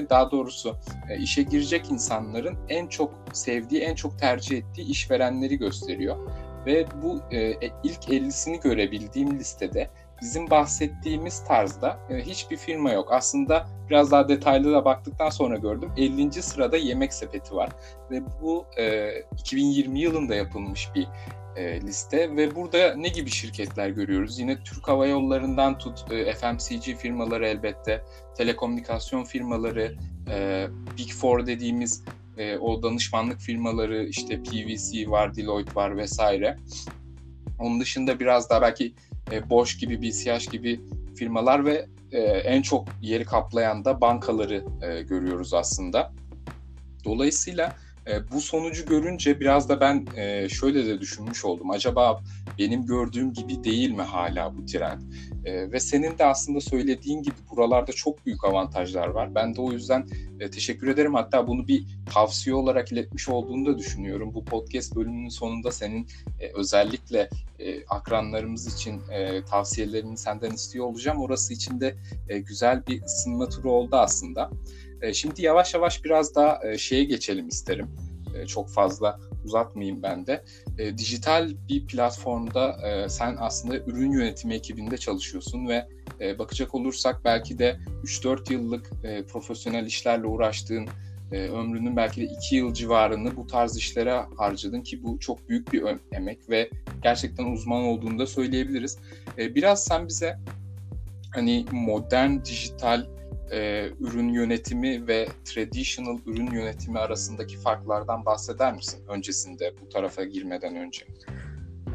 işverenlerin 0.00 0.08
daha 0.08 0.30
doğrusu 0.30 0.76
e, 1.08 1.18
işe 1.18 1.42
girecek 1.42 1.90
insanların 1.90 2.56
en 2.68 2.86
çok 2.86 3.12
sevdiği, 3.32 3.82
en 3.82 3.94
çok 3.94 4.18
tercih 4.18 4.58
ettiği 4.58 4.88
işverenleri 4.90 5.58
gösteriyor. 5.58 6.16
Ve 6.66 6.86
bu 7.02 7.20
e, 7.30 7.38
e 7.38 7.70
ilk 7.82 8.08
50'sini 8.08 8.60
görebildiğim 8.60 9.38
listede 9.38 9.90
bizim 10.20 10.50
bahsettiğimiz 10.50 11.44
tarzda 11.44 11.98
e, 12.10 12.20
hiçbir 12.20 12.56
firma 12.56 12.92
yok. 12.92 13.12
Aslında 13.12 13.66
biraz 13.88 14.10
daha 14.10 14.28
detaylı 14.28 14.72
da 14.72 14.84
baktıktan 14.84 15.30
sonra 15.30 15.56
gördüm. 15.56 15.92
50. 15.96 16.42
sırada 16.42 16.76
Yemek 16.76 17.12
Sepeti 17.12 17.54
var. 17.54 17.70
Ve 18.10 18.22
bu 18.42 18.66
e, 18.78 19.10
2020 19.38 20.00
yılında 20.00 20.34
yapılmış 20.34 20.88
bir 20.94 21.06
e, 21.56 21.80
liste 21.80 22.36
ve 22.36 22.54
burada 22.54 22.94
ne 22.94 23.08
gibi 23.08 23.30
şirketler 23.30 23.88
görüyoruz? 23.88 24.38
Yine 24.38 24.62
Türk 24.64 24.88
Hava 24.88 25.06
Yolları'ndan 25.06 25.78
tut 25.78 26.12
e, 26.12 26.34
FMCG 26.34 26.96
firmaları 26.98 27.46
elbette, 27.46 28.04
telekomünikasyon 28.36 29.24
firmaları, 29.24 29.94
e, 30.30 30.66
Big 30.98 31.12
Four 31.12 31.46
dediğimiz 31.46 32.04
e, 32.36 32.56
o 32.58 32.82
danışmanlık 32.82 33.40
firmaları 33.40 34.04
işte 34.04 34.42
PwC 34.42 35.10
var, 35.10 35.36
Deloitte 35.36 35.74
var 35.74 35.96
vesaire. 35.96 36.56
Onun 37.58 37.80
dışında 37.80 38.20
biraz 38.20 38.50
daha 38.50 38.62
belki 38.62 38.94
e, 39.32 39.50
Bosch 39.50 39.80
gibi, 39.80 40.02
BCH 40.02 40.50
gibi 40.50 40.80
firmalar 41.16 41.64
ve 41.64 41.86
e, 42.12 42.20
en 42.22 42.62
çok 42.62 42.88
yeri 43.02 43.24
kaplayan 43.24 43.84
da 43.84 44.00
bankaları 44.00 44.64
e, 44.82 45.02
görüyoruz 45.02 45.54
aslında. 45.54 46.12
Dolayısıyla 47.04 47.76
e, 48.06 48.30
bu 48.30 48.40
sonucu 48.40 48.86
görünce 48.86 49.40
biraz 49.40 49.68
da 49.68 49.80
ben 49.80 50.06
e, 50.16 50.48
şöyle 50.48 50.86
de 50.86 51.00
düşünmüş 51.00 51.44
oldum. 51.44 51.70
Acaba 51.70 52.22
benim 52.58 52.86
gördüğüm 52.86 53.32
gibi 53.32 53.64
değil 53.64 53.90
mi 53.90 54.02
hala 54.02 54.56
bu 54.56 54.66
trend? 54.66 55.00
E, 55.44 55.72
ve 55.72 55.80
senin 55.80 56.18
de 56.18 56.24
aslında 56.24 56.60
söylediğin 56.60 57.22
gibi 57.22 57.34
buralarda 57.50 57.92
çok 57.92 58.26
büyük 58.26 58.44
avantajlar 58.44 59.08
var. 59.08 59.34
Ben 59.34 59.54
de 59.54 59.60
o 59.60 59.72
yüzden 59.72 60.06
e, 60.40 60.50
teşekkür 60.50 60.88
ederim. 60.88 61.14
Hatta 61.14 61.48
bunu 61.48 61.68
bir 61.68 61.86
tavsiye 62.14 62.56
olarak 62.56 62.92
iletmiş 62.92 63.28
olduğunu 63.28 63.66
da 63.66 63.78
düşünüyorum. 63.78 64.34
Bu 64.34 64.44
podcast 64.44 64.96
bölümünün 64.96 65.28
sonunda 65.28 65.72
senin 65.72 66.06
e, 66.40 66.52
özellikle 66.54 67.28
e, 67.58 67.84
akranlarımız 67.86 68.74
için 68.74 69.00
e, 69.10 69.44
tavsiyelerini 69.44 70.18
senden 70.18 70.50
istiyor 70.50 70.86
olacağım. 70.86 71.20
Orası 71.20 71.52
için 71.52 71.80
de 71.80 71.94
e, 72.28 72.38
güzel 72.38 72.86
bir 72.86 73.02
ısınma 73.02 73.48
turu 73.48 73.72
oldu 73.72 73.96
aslında. 73.96 74.50
E, 75.02 75.12
şimdi 75.14 75.42
yavaş 75.42 75.74
yavaş 75.74 76.04
biraz 76.04 76.34
daha 76.34 76.60
e, 76.64 76.78
şeye 76.78 77.04
geçelim 77.04 77.48
isterim. 77.48 77.88
E, 78.34 78.46
çok 78.46 78.70
fazla 78.70 79.20
uzatmayayım 79.44 80.02
ben 80.02 80.26
de. 80.26 80.44
dijital 80.98 81.50
bir 81.68 81.86
platformda 81.86 82.76
sen 83.08 83.36
aslında 83.38 83.76
ürün 83.76 84.12
yönetimi 84.12 84.54
ekibinde 84.54 84.98
çalışıyorsun 84.98 85.68
ve 85.68 85.86
bakacak 86.38 86.74
olursak 86.74 87.24
belki 87.24 87.58
de 87.58 87.76
3-4 88.04 88.52
yıllık 88.52 88.90
profesyonel 89.28 89.86
işlerle 89.86 90.26
uğraştığın 90.26 90.88
ömrünün 91.32 91.96
belki 91.96 92.20
de 92.20 92.24
2 92.24 92.56
yıl 92.56 92.74
civarını 92.74 93.36
bu 93.36 93.46
tarz 93.46 93.76
işlere 93.76 94.24
harcadın 94.36 94.82
ki 94.82 95.02
bu 95.02 95.18
çok 95.18 95.48
büyük 95.48 95.72
bir 95.72 95.84
emek 96.12 96.50
ve 96.50 96.70
gerçekten 97.02 97.44
uzman 97.44 97.82
olduğunu 97.82 98.18
da 98.18 98.26
söyleyebiliriz. 98.26 98.98
biraz 99.38 99.84
sen 99.84 100.08
bize 100.08 100.38
hani 101.34 101.66
modern 101.72 102.44
dijital 102.44 103.06
e, 103.52 103.88
ürün 104.00 104.28
yönetimi 104.28 105.06
ve 105.08 105.28
traditional 105.44 106.18
ürün 106.26 106.50
yönetimi 106.50 106.98
arasındaki 106.98 107.56
farklardan 107.56 108.24
bahseder 108.24 108.74
misin 108.74 109.00
öncesinde 109.08 109.74
bu 109.82 109.88
tarafa 109.88 110.24
girmeden 110.24 110.76
önce? 110.76 111.06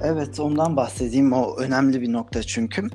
Evet 0.04 0.40
ondan 0.40 0.78
bahsedeyim 0.78 1.34
o 1.34 1.58
önemli 1.58 2.02
bir 2.02 2.14
nokta 2.14 2.44
çünkü. 2.44 2.88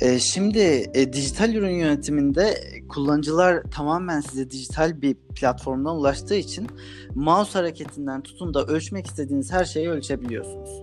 E, 0.00 0.18
şimdi 0.18 0.90
e, 0.94 1.12
dijital 1.12 1.54
ürün 1.54 1.74
yönetiminde 1.74 2.54
kullanıcılar 2.88 3.62
tamamen 3.62 4.20
size 4.20 4.50
dijital 4.50 5.02
bir 5.02 5.14
platformdan 5.14 5.96
ulaştığı 5.96 6.34
için 6.34 6.68
mouse 7.14 7.58
hareketinden 7.58 8.22
tutun 8.22 8.54
da 8.54 8.64
ölçmek 8.64 9.06
istediğiniz 9.06 9.52
her 9.52 9.64
şeyi 9.64 9.88
ölçebiliyorsunuz. 9.90 10.82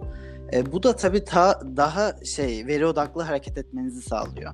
E, 0.53 0.71
bu 0.71 0.83
da 0.83 0.95
tabii 0.95 1.23
ta, 1.23 1.61
daha 1.77 2.13
şey 2.25 2.67
veri 2.67 2.85
odaklı 2.85 3.21
hareket 3.21 3.57
etmenizi 3.57 4.01
sağlıyor. 4.01 4.53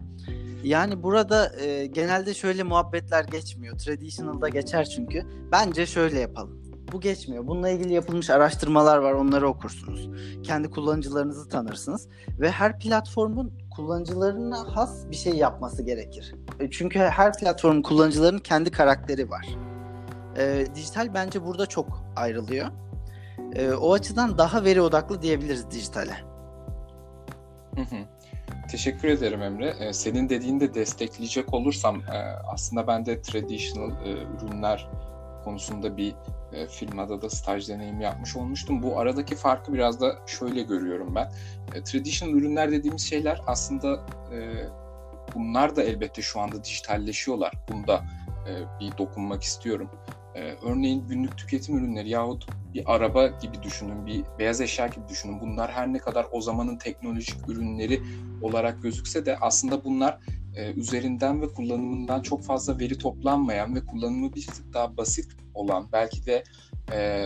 Yani 0.64 1.04
burada 1.04 1.62
e, 1.62 1.86
genelde 1.86 2.34
şöyle 2.34 2.64
muhabbetler 2.64 3.24
geçmiyor. 3.24 3.78
Traditional'da 3.78 4.50
geçer 4.50 4.86
çünkü. 4.86 5.26
Bence 5.52 5.86
şöyle 5.86 6.20
yapalım. 6.20 6.62
Bu 6.92 7.02
geçmiyor. 7.02 7.48
Bununla 7.48 7.70
ilgili 7.70 7.94
yapılmış 7.94 8.30
araştırmalar 8.30 8.98
var. 8.98 9.14
Onları 9.14 9.48
okursunuz. 9.48 10.10
Kendi 10.44 10.70
kullanıcılarınızı 10.70 11.50
tanırsınız. 11.50 12.08
Ve 12.40 12.52
her 12.52 12.80
platformun 12.80 13.54
kullanıcılarına 13.76 14.76
has 14.76 15.10
bir 15.10 15.16
şey 15.16 15.34
yapması 15.34 15.84
gerekir. 15.84 16.36
E, 16.60 16.72
çünkü 16.72 17.00
her 17.00 17.38
platformun 17.38 17.82
kullanıcılarının 17.82 18.40
kendi 18.40 18.72
karakteri 18.72 19.30
var. 19.30 19.48
E, 20.38 20.66
dijital 20.76 21.14
bence 21.14 21.46
burada 21.46 21.66
çok 21.66 22.04
ayrılıyor. 22.16 22.68
E, 23.56 23.72
o 23.72 23.94
açıdan 23.94 24.38
daha 24.38 24.64
veri 24.64 24.82
odaklı 24.82 25.22
diyebiliriz 25.22 25.72
dijitale. 25.72 26.18
Hı 27.76 27.82
hı. 27.82 28.21
Teşekkür 28.72 29.08
ederim 29.08 29.42
Emre. 29.42 29.76
Ee, 29.80 29.94
senin 29.94 30.30
dediğini 30.30 30.60
de 30.60 30.74
destekleyecek 30.74 31.54
olursam 31.54 32.00
e, 32.00 32.18
aslında 32.54 32.88
ben 32.88 33.06
de 33.06 33.22
traditional 33.22 33.92
e, 34.06 34.12
ürünler 34.12 34.90
konusunda 35.44 35.98
bir 35.98 36.16
e, 36.54 36.68
firmada 36.68 37.22
da 37.22 37.30
staj 37.30 37.70
deneyimi 37.70 38.04
yapmış 38.04 38.36
olmuştum. 38.36 38.84
Bu 38.84 39.00
aradaki 39.00 39.36
farkı 39.36 39.74
biraz 39.74 40.02
da 40.02 40.20
şöyle 40.28 40.62
görüyorum 40.62 41.16
ben. 41.16 41.32
E, 41.76 41.84
traditional 41.84 42.34
ürünler 42.34 42.72
dediğimiz 42.72 43.02
şeyler 43.02 43.42
aslında 43.48 44.00
e, 44.34 44.40
bunlar 45.36 45.76
da 45.76 45.84
elbette 45.84 46.22
şu 46.22 46.40
anda 46.40 46.64
dijitalleşiyorlar. 46.64 47.54
Bunda 47.70 48.04
e, 48.48 48.80
bir 48.80 48.98
dokunmak 48.98 49.44
istiyorum. 49.44 49.90
E, 50.36 50.40
örneğin 50.42 51.08
günlük 51.08 51.38
tüketim 51.38 51.78
ürünleri 51.78 52.10
yahut 52.10 52.48
bir 52.74 52.96
araba 52.96 53.28
gibi 53.28 53.64
düşünün, 53.64 54.06
bir 54.06 54.24
beyaz 54.40 54.62
eşya 54.62 54.88
gibi 54.88 55.08
düşünün. 55.10 55.42
Bunlar 55.42 55.72
her 55.72 55.94
ne 55.94 55.98
kadar 55.98 56.26
o 56.32 56.42
zamanın 56.42 56.78
teknolojik 56.78 57.50
ürünleri 57.50 58.02
olarak 58.42 58.84
gözükse 58.84 59.26
de 59.26 59.38
aslında 59.38 59.84
bunlar 59.84 60.20
e, 60.56 60.74
üzerinden 60.74 61.42
ve 61.42 61.54
kullanımından 61.54 62.22
çok 62.22 62.44
fazla 62.44 62.80
veri 62.80 62.98
toplanmayan 62.98 63.76
ve 63.76 63.86
kullanımı 63.86 64.36
bir 64.36 64.48
tık 64.48 64.74
daha 64.74 64.98
basit 64.98 65.32
olan, 65.54 65.90
belki 65.92 66.26
de 66.26 66.44
e, 66.94 67.24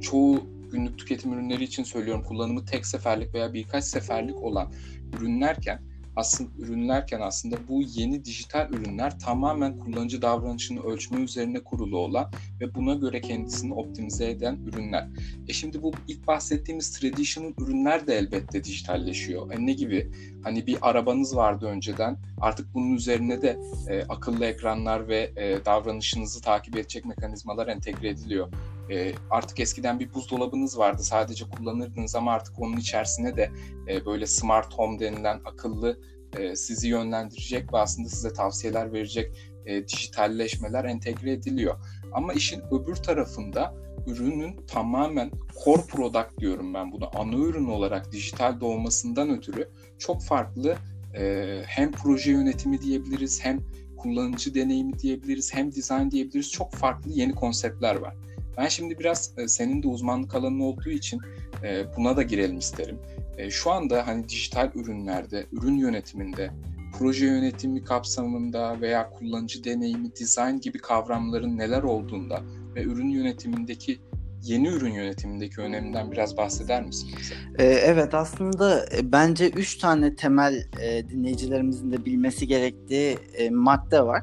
çoğu 0.00 0.46
günlük 0.70 0.98
tüketim 0.98 1.32
ürünleri 1.32 1.64
için 1.64 1.84
söylüyorum 1.84 2.24
kullanımı 2.24 2.64
tek 2.64 2.86
seferlik 2.86 3.34
veya 3.34 3.54
birkaç 3.54 3.84
seferlik 3.84 4.42
olan 4.42 4.72
ürünlerken 5.18 5.82
aslında 6.16 6.50
ürünlerken 6.58 7.20
aslında 7.20 7.56
bu 7.68 7.82
yeni 7.82 8.24
dijital 8.24 8.70
ürünler 8.70 9.18
tamamen 9.18 9.78
kullanıcı 9.78 10.22
davranışını 10.22 10.82
ölçme 10.82 11.20
üzerine 11.20 11.60
kurulu 11.60 11.98
olan 11.98 12.30
ve 12.60 12.74
buna 12.74 12.94
göre 12.94 13.20
kendisini 13.20 13.74
optimize 13.74 14.30
eden 14.30 14.58
ürünler. 14.66 15.08
E 15.48 15.52
şimdi 15.52 15.82
bu 15.82 15.92
ilk 16.08 16.26
bahsettiğimiz 16.26 16.98
traditional 16.98 17.52
ürünler 17.58 18.06
de 18.06 18.14
elbette 18.14 18.64
dijitalleşiyor. 18.64 19.52
E 19.52 19.66
ne 19.66 19.72
gibi? 19.72 20.10
Hani 20.42 20.66
bir 20.66 20.78
arabanız 20.80 21.36
vardı 21.36 21.66
önceden. 21.66 22.16
Artık 22.40 22.74
bunun 22.74 22.94
üzerine 22.94 23.42
de 23.42 23.58
e, 23.88 24.02
akıllı 24.08 24.44
ekranlar 24.44 25.08
ve 25.08 25.32
e, 25.36 25.64
davranışınızı 25.64 26.40
takip 26.40 26.76
edecek 26.76 27.04
mekanizmalar 27.04 27.66
entegre 27.66 28.08
ediliyor. 28.08 28.48
E, 28.90 29.14
artık 29.30 29.60
eskiden 29.60 30.00
bir 30.00 30.14
buzdolabınız 30.14 30.78
vardı 30.78 31.02
sadece 31.02 31.44
kullanırdınız 31.48 32.14
ama 32.14 32.32
artık 32.32 32.60
onun 32.60 32.76
içerisine 32.76 33.36
de 33.36 33.50
e, 33.88 34.06
böyle 34.06 34.26
smart 34.26 34.74
home 34.74 34.98
denilen 34.98 35.40
akıllı 35.44 36.00
e, 36.32 36.56
sizi 36.56 36.88
yönlendirecek 36.88 37.72
ve 37.72 37.78
aslında 37.78 38.08
size 38.08 38.32
tavsiyeler 38.32 38.92
verecek 38.92 39.36
e, 39.66 39.88
dijitalleşmeler 39.88 40.84
entegre 40.84 41.32
ediliyor. 41.32 41.76
Ama 42.12 42.32
işin 42.32 42.62
öbür 42.70 42.94
tarafında 42.94 43.74
ürünün 44.06 44.66
tamamen 44.66 45.30
core 45.64 45.82
product 45.82 46.38
diyorum 46.38 46.74
ben 46.74 46.92
buna 46.92 47.06
ana 47.14 47.36
ürün 47.36 47.66
olarak 47.66 48.12
dijital 48.12 48.60
doğmasından 48.60 49.30
ötürü 49.30 49.70
çok 49.98 50.22
farklı 50.22 50.76
e, 51.18 51.62
hem 51.66 51.92
proje 51.92 52.32
yönetimi 52.32 52.80
diyebiliriz 52.82 53.44
hem 53.44 53.60
kullanıcı 53.96 54.54
deneyimi 54.54 54.98
diyebiliriz 54.98 55.54
hem 55.54 55.74
design 55.74 56.10
diyebiliriz 56.10 56.50
çok 56.50 56.74
farklı 56.74 57.10
yeni 57.10 57.34
konseptler 57.34 57.96
var. 57.96 58.14
Ben 58.56 58.68
şimdi 58.68 58.98
biraz 58.98 59.32
e, 59.36 59.48
senin 59.48 59.82
de 59.82 59.88
uzmanlık 59.88 60.34
alanın 60.34 60.60
olduğu 60.60 60.90
için 60.90 61.20
e, 61.62 61.96
buna 61.96 62.16
da 62.16 62.22
girelim 62.22 62.58
isterim. 62.58 62.98
E, 63.38 63.50
şu 63.50 63.70
anda 63.70 64.06
hani 64.06 64.28
dijital 64.28 64.70
ürünlerde, 64.74 65.46
ürün 65.52 65.76
yönetiminde, 65.76 66.50
proje 66.98 67.26
yönetimi 67.26 67.84
kapsamında 67.84 68.80
veya 68.80 69.10
kullanıcı 69.10 69.64
deneyimi, 69.64 70.16
design 70.20 70.56
gibi 70.56 70.78
kavramların 70.78 71.58
neler 71.58 71.82
olduğunda 71.82 72.42
ve 72.74 72.82
ürün 72.82 73.08
yönetimindeki 73.08 74.00
yeni 74.42 74.68
ürün 74.68 74.92
yönetimindeki 74.92 75.60
öneminden 75.60 76.12
biraz 76.12 76.36
bahseder 76.36 76.82
misin? 76.86 77.10
Ee, 77.58 77.64
evet 77.64 78.14
aslında 78.14 78.86
e, 78.86 79.12
bence 79.12 79.48
üç 79.48 79.78
tane 79.78 80.16
temel 80.16 80.66
e, 80.80 81.08
dinleyicilerimizin 81.08 81.92
de 81.92 82.04
bilmesi 82.04 82.46
gerektiği 82.46 83.18
e, 83.34 83.50
madde 83.50 84.02
var. 84.02 84.22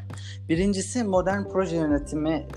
Birincisi 0.49 1.03
modern 1.03 1.43
proje 1.43 1.75
yönetimi 1.75 2.47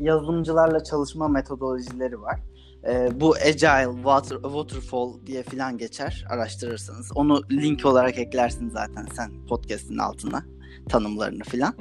yazılımcılarla 0.00 0.84
çalışma 0.84 1.28
metodolojileri 1.28 2.20
var. 2.20 2.40
E, 2.88 3.20
bu 3.20 3.34
Agile, 3.34 3.94
water, 3.94 4.36
Waterfall 4.42 5.26
diye 5.26 5.42
filan 5.42 5.78
geçer 5.78 6.26
araştırırsanız. 6.30 7.12
Onu 7.14 7.42
link 7.50 7.84
olarak 7.84 8.18
eklersin 8.18 8.68
zaten 8.68 9.06
sen 9.16 9.46
podcast'in 9.46 9.98
altına 9.98 10.44
tanımlarını 10.90 11.44
filan. 11.44 11.74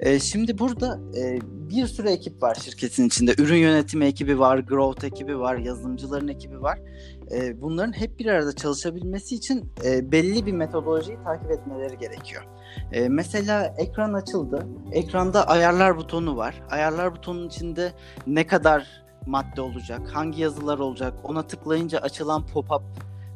E, 0.00 0.18
şimdi 0.18 0.58
burada 0.58 1.00
e, 1.18 1.38
bir 1.42 1.86
sürü 1.86 2.08
ekip 2.08 2.42
var 2.42 2.54
şirketin 2.54 3.06
içinde. 3.06 3.34
Ürün 3.38 3.56
yönetimi 3.56 4.04
ekibi 4.04 4.38
var, 4.38 4.58
growth 4.58 5.04
ekibi 5.04 5.38
var, 5.38 5.56
yazılımcıların 5.56 6.28
ekibi 6.28 6.62
var. 6.62 6.78
E, 7.32 7.60
bunların 7.60 7.92
hep 7.92 8.18
bir 8.18 8.26
arada 8.26 8.52
çalışabilmesi 8.52 9.34
için 9.34 9.72
e, 9.84 10.12
belli 10.12 10.46
bir 10.46 10.52
metodolojiyi 10.52 11.18
takip 11.24 11.50
etmeleri 11.50 11.98
gerekiyor. 11.98 12.42
E, 12.92 13.08
mesela 13.08 13.74
ekran 13.78 14.12
açıldı. 14.12 14.66
Ekranda 14.92 15.48
ayarlar 15.48 15.96
butonu 15.96 16.36
var. 16.36 16.62
Ayarlar 16.70 17.14
butonun 17.14 17.46
içinde 17.46 17.92
ne 18.26 18.46
kadar 18.46 19.02
madde 19.26 19.60
olacak, 19.60 20.00
hangi 20.12 20.42
yazılar 20.42 20.78
olacak, 20.78 21.14
ona 21.22 21.46
tıklayınca 21.46 21.98
açılan 21.98 22.46
pop-up 22.54 22.82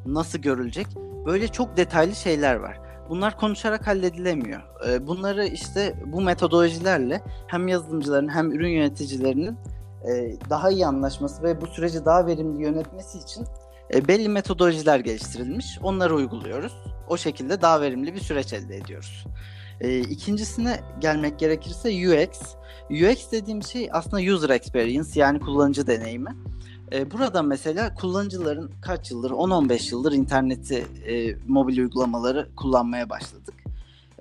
nasıl 0.07 0.39
görülecek? 0.39 0.87
Böyle 1.27 1.49
çok 1.49 1.77
detaylı 1.77 2.15
şeyler 2.15 2.55
var. 2.55 2.84
Bunlar 3.09 3.37
konuşarak 3.37 3.87
halledilemiyor. 3.87 4.63
Ee, 4.89 5.07
bunları 5.07 5.47
işte 5.47 5.95
bu 6.07 6.21
metodolojilerle 6.21 7.23
hem 7.47 7.69
yazılımcıların 7.69 8.29
hem 8.29 8.53
ürün 8.53 8.69
yöneticilerinin 8.69 9.59
e, 10.09 10.37
daha 10.51 10.71
iyi 10.71 10.87
anlaşması 10.87 11.43
ve 11.43 11.61
bu 11.61 11.67
süreci 11.67 12.05
daha 12.05 12.27
verimli 12.27 12.63
yönetmesi 12.63 13.19
için 13.19 13.45
e, 13.95 14.09
belli 14.09 14.29
metodolojiler 14.29 15.01
geliştirilmiş. 15.01 15.79
Onları 15.83 16.15
uyguluyoruz. 16.15 16.73
O 17.09 17.17
şekilde 17.17 17.63
daha 17.63 17.81
verimli 17.81 18.15
bir 18.15 18.21
süreç 18.21 18.53
elde 18.53 18.77
ediyoruz. 18.77 19.27
E, 19.81 19.99
ikincisine 19.99 20.81
gelmek 21.01 21.39
gerekirse 21.39 21.89
UX. 21.89 22.29
UX 22.91 23.33
dediğim 23.33 23.63
şey 23.63 23.89
aslında 23.93 24.35
user 24.35 24.51
experience 24.51 25.21
yani 25.21 25.41
kullanıcı 25.41 25.87
deneyimi. 25.87 26.31
E, 26.95 27.11
burada 27.11 27.43
mesela 27.43 27.95
kullanıcıların 27.95 28.71
kaç 28.83 29.11
yıldır 29.11 29.31
10-15 29.31 29.91
yıldır 29.91 30.13
interneti 30.13 30.87
e, 31.07 31.37
mobil 31.49 31.79
uygulamaları 31.79 32.49
kullanmaya 32.57 33.11
başladık. 33.11 33.55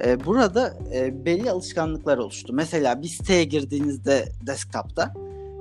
E, 0.05 0.25
burada 0.25 0.77
e, 0.93 1.25
belli 1.25 1.51
alışkanlıklar 1.51 2.17
oluştu. 2.17 2.53
Mesela 2.53 3.01
bir 3.01 3.07
siteye 3.07 3.43
girdiğinizde 3.43 4.29
desktop'ta 4.47 5.13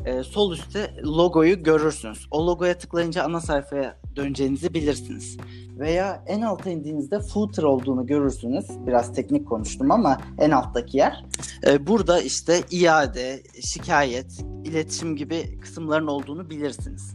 e, 0.06 0.22
sol 0.22 0.52
üstte 0.52 0.94
logoyu 1.04 1.62
görürsünüz. 1.62 2.26
O 2.30 2.46
logoya 2.46 2.78
tıklayınca 2.78 3.24
ana 3.24 3.40
sayfaya 3.40 3.96
döneceğinizi 4.16 4.74
bilirsiniz. 4.74 5.36
Veya 5.78 6.24
en 6.26 6.40
alta 6.40 6.70
indiğinizde 6.70 7.20
footer 7.20 7.62
olduğunu 7.62 8.06
görürsünüz. 8.06 8.66
Biraz 8.86 9.14
teknik 9.14 9.48
konuştum 9.48 9.90
ama 9.90 10.20
en 10.38 10.50
alttaki 10.50 10.96
yer. 10.96 11.24
E, 11.66 11.86
burada 11.86 12.20
işte 12.20 12.60
iade, 12.70 13.42
şikayet, 13.60 14.44
iletişim 14.64 15.16
gibi 15.16 15.60
kısımların 15.60 16.06
olduğunu 16.06 16.50
bilirsiniz. 16.50 17.14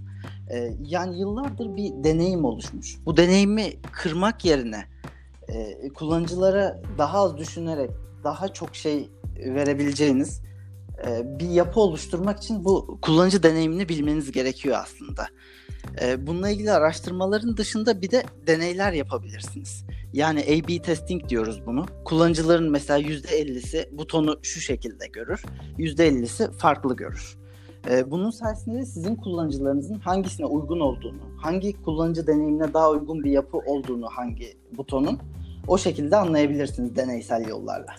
E, 0.49 0.73
yani 0.81 1.19
yıllardır 1.19 1.75
bir 1.75 1.91
deneyim 2.03 2.45
oluşmuş. 2.45 2.97
Bu 3.05 3.17
deneyimi 3.17 3.81
kırmak 3.91 4.45
yerine 4.45 4.85
e, 5.47 5.89
kullanıcılara 5.89 6.81
daha 6.97 7.19
az 7.19 7.37
düşünerek 7.37 7.91
daha 8.23 8.47
çok 8.47 8.75
şey 8.75 9.09
verebileceğiniz 9.37 10.41
e, 11.05 11.39
bir 11.39 11.49
yapı 11.49 11.79
oluşturmak 11.79 12.37
için 12.37 12.65
bu 12.65 12.99
kullanıcı 13.01 13.43
deneyimini 13.43 13.89
bilmeniz 13.89 14.31
gerekiyor 14.31 14.77
aslında. 14.83 15.27
E, 16.01 16.27
bununla 16.27 16.49
ilgili 16.49 16.71
araştırmaların 16.71 17.57
dışında 17.57 18.01
bir 18.01 18.11
de 18.11 18.23
deneyler 18.47 18.93
yapabilirsiniz. 18.93 19.85
Yani 20.13 20.41
A-B 20.41 20.81
testing 20.81 21.29
diyoruz 21.29 21.61
bunu. 21.65 21.85
Kullanıcıların 22.05 22.71
mesela 22.71 22.99
%50'si 22.99 23.97
butonu 23.97 24.39
şu 24.41 24.59
şekilde 24.59 25.07
görür, 25.07 25.43
%50'si 25.77 26.51
farklı 26.51 26.95
görür. 26.95 27.37
E, 27.89 28.11
bunun 28.11 28.29
sayesinde 28.29 28.85
sizin 28.85 29.15
kullanıcılarınızın 29.15 29.99
hangisine 29.99 30.45
uygun 30.45 30.79
olduğunu, 30.79 31.21
hangi 31.37 31.81
kullanıcı 31.81 32.27
deneyimine 32.27 32.73
daha 32.73 32.89
uygun 32.89 33.23
bir 33.23 33.31
yapı 33.31 33.57
olduğunu 33.57 34.07
hangi 34.09 34.57
butonun 34.77 35.19
o 35.67 35.77
şekilde 35.77 36.15
anlayabilirsiniz 36.15 36.95
deneysel 36.95 37.47
yollarla. 37.47 37.95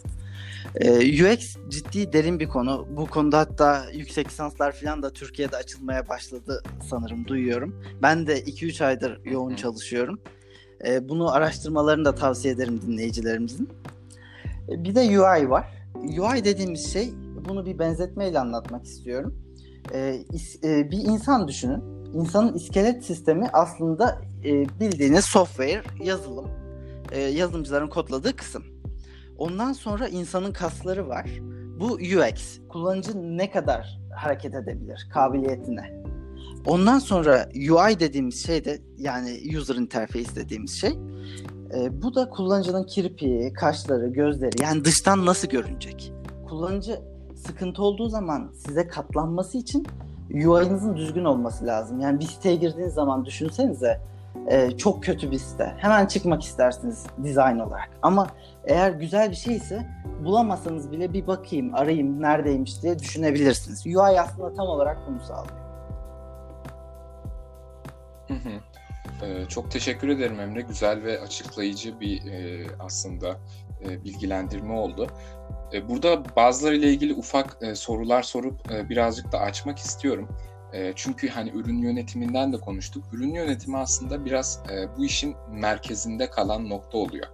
Ee, 0.75 1.25
UX 1.25 1.57
ciddi 1.69 2.13
derin 2.13 2.41
bir 2.41 2.49
konu. 2.49 2.87
Bu 2.97 3.07
konuda 3.07 3.39
hatta 3.39 3.85
yüksek 3.93 4.29
lisanslar 4.29 4.73
falan 4.73 5.03
da 5.03 5.13
Türkiye'de 5.13 5.57
açılmaya 5.57 6.09
başladı 6.09 6.63
sanırım 6.91 7.27
duyuyorum. 7.27 7.83
Ben 8.03 8.27
de 8.27 8.43
2-3 8.43 8.85
aydır 8.85 9.21
yoğun 9.25 9.55
çalışıyorum. 9.55 10.21
Ee, 10.87 11.09
bunu 11.09 11.33
araştırmalarını 11.33 12.05
da 12.05 12.15
tavsiye 12.15 12.55
ederim 12.55 12.81
dinleyicilerimizin. 12.87 13.69
Ee, 14.69 14.85
bir 14.85 14.95
de 14.95 15.01
UI 15.01 15.51
var. 15.51 15.65
UI 15.95 16.45
dediğimiz 16.45 16.93
şey 16.93 17.15
bunu 17.49 17.67
bir 17.67 17.79
benzetmeyle 17.79 18.39
anlatmak 18.39 18.85
istiyorum. 18.85 19.35
Ee, 19.95 20.23
is, 20.33 20.65
e, 20.65 20.91
bir 20.91 20.99
insan 20.99 21.49
düşünün. 21.49 21.83
İnsanın 22.15 22.55
iskelet 22.55 23.05
sistemi 23.05 23.49
aslında 23.53 24.21
e, 24.45 24.51
bildiğiniz 24.81 25.25
software, 25.25 25.83
yazılım, 26.03 26.51
e, 27.13 27.21
yazılımcıların 27.21 27.89
kodladığı 27.89 28.37
kısım. 28.37 28.78
Ondan 29.39 29.73
sonra 29.73 30.09
insanın 30.09 30.53
kasları 30.53 31.09
var. 31.09 31.31
Bu 31.81 31.85
UX. 31.85 32.59
Kullanıcı 32.69 33.13
ne 33.39 33.51
kadar 33.51 34.01
hareket 34.17 34.55
edebilir? 34.55 35.09
Kabiliyetine. 35.15 36.03
Ondan 36.67 36.99
sonra 36.99 37.49
UI 37.55 38.01
dediğimiz 38.01 38.47
şey 38.47 38.65
de 38.65 38.79
yani 38.99 39.41
user 39.59 39.75
interface 39.75 40.35
dediğimiz 40.37 40.81
şey. 40.81 40.91
E, 41.75 42.03
bu 42.03 42.15
da 42.15 42.31
kullanıcının 42.31 42.85
kirpiği, 42.85 43.53
kaşları, 43.53 44.09
gözleri 44.09 44.63
yani 44.63 44.85
dıştan 44.85 45.27
nasıl 45.27 45.49
görünecek? 45.49 46.13
Kullanıcı 46.49 47.01
sıkıntı 47.47 47.83
olduğu 47.83 48.09
zaman 48.09 48.53
size 48.67 48.89
katlanması 48.89 49.59
için 49.59 49.87
UI'nızın 50.31 50.97
düzgün 50.97 51.25
olması 51.25 51.67
lazım. 51.67 52.01
Yani 52.01 52.21
bir 52.21 52.25
siteye 52.25 52.57
girdiğiniz 52.57 52.95
zaman 52.95 53.25
düşünsenize 53.25 54.01
e, 54.51 54.77
çok 54.77 55.03
kötü 55.03 55.31
bir 55.31 55.39
site. 55.39 55.75
Hemen 55.79 56.07
çıkmak 56.07 56.43
istersiniz 56.43 57.07
dizayn 57.25 57.59
olarak. 57.59 57.91
Ama 58.03 58.27
eğer 58.65 58.91
güzel 58.91 59.31
bir 59.31 59.37
şeyse 59.37 59.87
bulamasanız 60.25 60.93
bile 60.93 61.13
bir 61.13 61.27
bakayım, 61.27 61.75
arayayım, 61.75 62.23
neredeymiş 62.23 62.83
diye 62.83 62.99
düşünebilirsiniz. 62.99 63.87
UI 63.87 64.21
aslında 64.21 64.55
tam 64.55 64.67
olarak 64.67 64.99
bunu 65.09 65.21
sağlıyor. 65.21 65.59
Ee, 69.23 69.45
çok 69.49 69.71
teşekkür 69.71 70.09
ederim 70.09 70.41
Emre. 70.41 70.61
Güzel 70.61 71.03
ve 71.03 71.21
açıklayıcı 71.21 72.01
bir 72.01 72.33
e, 72.33 72.67
aslında 72.81 73.37
e, 73.89 74.05
bilgilendirme 74.05 74.73
oldu. 74.73 75.07
E, 75.73 75.89
burada 75.89 76.37
bazılarıyla 76.37 76.89
ilgili 76.89 77.15
ufak 77.15 77.57
e, 77.61 77.75
sorular 77.75 78.23
sorup 78.23 78.73
e, 78.73 78.89
birazcık 78.89 79.33
da 79.33 79.39
açmak 79.39 79.79
istiyorum. 79.79 80.29
E, 80.73 80.93
çünkü 80.97 81.29
hani 81.29 81.51
ürün 81.51 81.79
yönetiminden 81.79 82.53
de 82.53 82.57
konuştuk. 82.57 83.05
Ürün 83.13 83.35
yönetimi 83.35 83.77
aslında 83.77 84.25
biraz 84.25 84.63
e, 84.73 84.97
bu 84.97 85.05
işin 85.05 85.37
merkezinde 85.51 86.31
kalan 86.31 86.69
nokta 86.69 86.99
oluyor. 86.99 87.27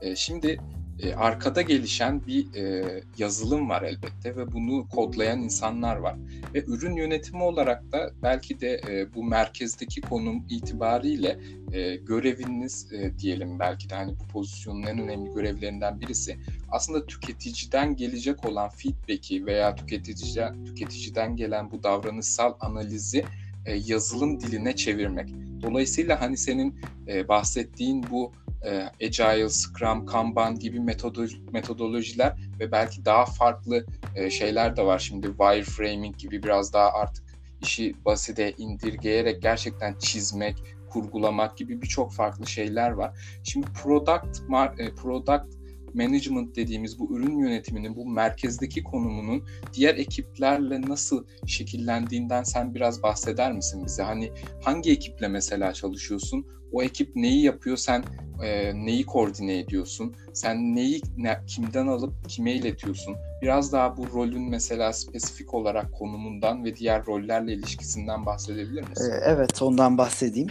E, 0.00 0.16
şimdi 0.16 0.58
e, 1.02 1.14
arkada 1.14 1.62
gelişen 1.62 2.26
bir 2.26 2.54
e, 2.54 2.84
yazılım 3.18 3.68
var 3.68 3.82
elbette 3.82 4.36
ve 4.36 4.52
bunu 4.52 4.88
kodlayan 4.88 5.42
insanlar 5.42 5.96
var. 5.96 6.16
Ve 6.54 6.64
ürün 6.66 6.96
yönetimi 6.96 7.42
olarak 7.42 7.92
da 7.92 8.10
belki 8.22 8.60
de 8.60 8.80
e, 8.88 9.14
bu 9.14 9.24
merkezdeki 9.24 10.00
konum 10.00 10.44
itibariyle 10.50 11.38
e, 11.72 11.96
göreviniz 11.96 12.92
e, 12.92 13.18
diyelim 13.18 13.58
belki 13.58 13.90
de 13.90 13.94
hani 13.94 14.12
bu 14.20 14.26
pozisyonun 14.32 14.82
en 14.82 14.98
önemli 14.98 15.34
görevlerinden 15.34 16.00
birisi 16.00 16.38
aslında 16.70 17.06
tüketiciden 17.06 17.96
gelecek 17.96 18.44
olan 18.44 18.68
feedback'i 18.68 19.46
veya 19.46 19.74
tüketiciden 19.74 20.64
tüketiciden 20.64 21.36
gelen 21.36 21.70
bu 21.70 21.82
davranışsal 21.82 22.54
analizi 22.60 23.24
e, 23.66 23.74
yazılım 23.86 24.40
diline 24.40 24.76
çevirmek. 24.76 25.28
Dolayısıyla 25.62 26.20
hani 26.20 26.36
senin 26.36 26.78
e, 27.08 27.28
bahsettiğin 27.28 28.04
bu 28.10 28.32
e, 28.66 29.06
Agile, 29.06 29.48
Scrum, 29.48 30.06
Kanban 30.06 30.58
gibi 30.58 30.80
metodoloji, 30.80 31.40
metodolojiler 31.52 32.36
ve 32.60 32.72
belki 32.72 33.04
daha 33.04 33.24
farklı 33.24 33.86
e, 34.14 34.30
şeyler 34.30 34.76
de 34.76 34.82
var. 34.84 34.98
Şimdi 34.98 35.26
wireframing 35.26 36.16
gibi 36.16 36.42
biraz 36.42 36.72
daha 36.72 36.92
artık 36.92 37.24
işi 37.62 37.94
basite 38.04 38.52
indirgeyerek 38.52 39.42
gerçekten 39.42 39.94
çizmek, 39.98 40.56
kurgulamak 40.90 41.56
gibi 41.56 41.82
birçok 41.82 42.12
farklı 42.12 42.46
şeyler 42.46 42.90
var. 42.90 43.18
Şimdi 43.44 43.66
product 43.82 44.42
e, 44.78 44.94
product 44.94 45.55
management 45.94 46.56
dediğimiz 46.56 46.98
bu 46.98 47.16
ürün 47.16 47.38
yönetiminin 47.38 47.96
bu 47.96 48.06
merkezdeki 48.06 48.82
konumunun 48.82 49.44
diğer 49.74 49.94
ekiplerle 49.94 50.80
nasıl 50.82 51.24
şekillendiğinden 51.46 52.42
sen 52.42 52.74
biraz 52.74 53.02
bahseder 53.02 53.52
misin 53.52 53.82
bize? 53.86 54.02
Hani 54.02 54.30
hangi 54.62 54.92
ekiple 54.92 55.28
mesela 55.28 55.72
çalışıyorsun? 55.72 56.46
O 56.72 56.82
ekip 56.82 57.16
neyi 57.16 57.42
yapıyor? 57.42 57.76
Sen 57.76 58.04
e, 58.42 58.72
neyi 58.74 59.06
koordine 59.06 59.58
ediyorsun? 59.58 60.14
Sen 60.32 60.74
neyi 60.74 61.02
ne, 61.16 61.38
kimden 61.46 61.86
alıp 61.86 62.28
kime 62.28 62.52
iletiyorsun? 62.52 63.16
Biraz 63.42 63.72
daha 63.72 63.96
bu 63.96 64.06
rolün 64.14 64.50
mesela 64.50 64.92
spesifik 64.92 65.54
olarak 65.54 65.92
konumundan 65.92 66.64
ve 66.64 66.76
diğer 66.76 67.06
rollerle 67.06 67.52
ilişkisinden 67.52 68.26
bahsedebilir 68.26 68.88
misin? 68.88 69.12
Evet, 69.24 69.62
ondan 69.62 69.98
bahsedeyim. 69.98 70.48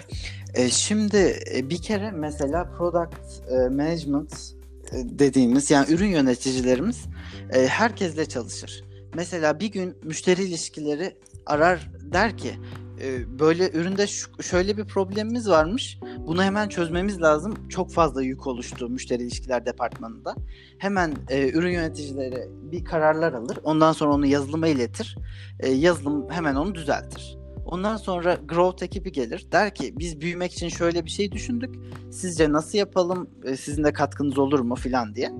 Şimdi 0.69 1.39
bir 1.63 1.81
kere 1.81 2.11
mesela 2.11 2.71
product 2.77 3.49
management 3.71 4.55
dediğimiz 4.93 5.71
yani 5.71 5.93
ürün 5.93 6.07
yöneticilerimiz 6.07 7.05
e, 7.53 7.67
herkesle 7.67 8.25
çalışır. 8.25 8.83
Mesela 9.15 9.59
bir 9.59 9.71
gün 9.71 9.97
müşteri 10.03 10.43
ilişkileri 10.43 11.17
arar 11.45 11.91
der 12.01 12.37
ki 12.37 12.55
e, 13.01 13.39
böyle 13.39 13.71
üründe 13.71 14.07
şu, 14.07 14.43
şöyle 14.43 14.77
bir 14.77 14.85
problemimiz 14.85 15.49
varmış. 15.49 15.99
Bunu 16.27 16.43
hemen 16.43 16.69
çözmemiz 16.69 17.21
lazım. 17.21 17.69
Çok 17.69 17.93
fazla 17.93 18.21
yük 18.21 18.47
oluştu 18.47 18.89
müşteri 18.89 19.23
ilişkiler 19.23 19.65
departmanında. 19.65 20.35
Hemen 20.77 21.13
e, 21.29 21.49
ürün 21.49 21.71
yöneticileri 21.71 22.49
bir 22.71 22.85
kararlar 22.85 23.33
alır. 23.33 23.59
Ondan 23.63 23.91
sonra 23.91 24.13
onu 24.13 24.25
yazılıma 24.25 24.67
iletir. 24.67 25.17
E, 25.59 25.69
yazılım 25.69 26.29
hemen 26.29 26.55
onu 26.55 26.75
düzeltir. 26.75 27.44
Ondan 27.65 27.97
sonra 27.97 28.37
growth 28.49 28.83
ekibi 28.83 29.11
gelir. 29.11 29.45
Der 29.51 29.75
ki 29.75 29.93
biz 29.99 30.21
büyümek 30.21 30.53
için 30.53 30.69
şöyle 30.69 31.05
bir 31.05 31.09
şey 31.09 31.31
düşündük. 31.31 31.75
Sizce 32.11 32.51
nasıl 32.51 32.77
yapalım? 32.77 33.29
E, 33.45 33.57
sizin 33.57 33.83
de 33.83 33.93
katkınız 33.93 34.37
olur 34.37 34.59
mu 34.59 34.75
filan 34.75 35.15
diye. 35.15 35.31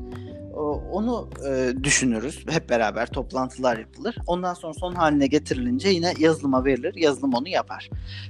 Onu 0.91 1.29
e, 1.47 1.73
düşünürüz. 1.83 2.45
Hep 2.49 2.69
beraber 2.69 3.07
toplantılar 3.07 3.77
yapılır. 3.77 4.15
Ondan 4.27 4.53
sonra 4.53 4.73
son 4.73 4.95
haline 4.95 5.27
getirilince 5.27 5.89
yine 5.89 6.13
yazılıma 6.19 6.65
verilir. 6.65 6.95
Yazılım 6.95 7.33
onu 7.33 7.49
yapar. 7.49 7.89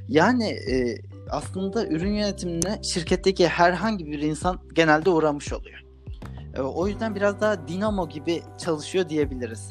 Yani 0.10 0.47
e, 0.47 0.97
aslında 1.29 1.88
ürün 1.88 2.13
yönetimine 2.13 2.79
şirketteki 2.84 3.47
herhangi 3.47 4.05
bir 4.05 4.19
insan 4.19 4.60
genelde 4.73 5.10
uğramış 5.10 5.53
oluyor. 5.53 5.81
O 6.60 6.88
yüzden 6.88 7.15
biraz 7.15 7.41
daha 7.41 7.67
dinamo 7.67 8.10
gibi 8.10 8.41
çalışıyor 8.58 9.10
diyebiliriz 9.10 9.69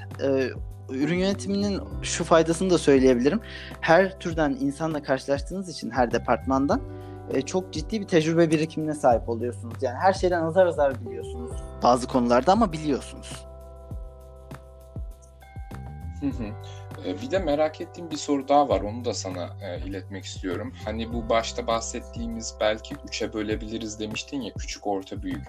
ürün 0.88 1.18
yönetiminin 1.18 1.80
şu 2.02 2.24
faydasını 2.24 2.70
da 2.70 2.78
söyleyebilirim. 2.78 3.40
Her 3.80 4.18
türden 4.18 4.56
insanla 4.60 5.02
karşılaştığınız 5.02 5.68
için 5.68 5.90
her 5.90 6.10
departmandan 6.10 6.80
e, 7.30 7.42
çok 7.42 7.72
ciddi 7.72 8.00
bir 8.00 8.06
tecrübe 8.06 8.50
birikimine 8.50 8.94
sahip 8.94 9.28
oluyorsunuz. 9.28 9.74
Yani 9.82 9.96
her 9.98 10.12
şeyden 10.12 10.42
azar 10.42 10.66
azar 10.66 11.06
biliyorsunuz 11.06 11.52
bazı 11.82 12.08
konularda 12.08 12.52
ama 12.52 12.72
biliyorsunuz. 12.72 13.46
E, 17.06 17.22
bir 17.22 17.30
de 17.30 17.38
merak 17.38 17.80
ettiğim 17.80 18.10
bir 18.10 18.16
soru 18.16 18.48
daha 18.48 18.68
var. 18.68 18.80
Onu 18.80 19.04
da 19.04 19.14
sana 19.14 19.48
e, 19.62 19.86
iletmek 19.86 20.24
istiyorum. 20.24 20.72
Hani 20.84 21.12
bu 21.12 21.28
başta 21.28 21.66
bahsettiğimiz 21.66 22.54
belki 22.60 22.94
üçe 23.08 23.32
bölebiliriz 23.32 24.00
demiştin 24.00 24.40
ya 24.40 24.52
küçük, 24.58 24.86
orta, 24.86 25.22
büyük. 25.22 25.46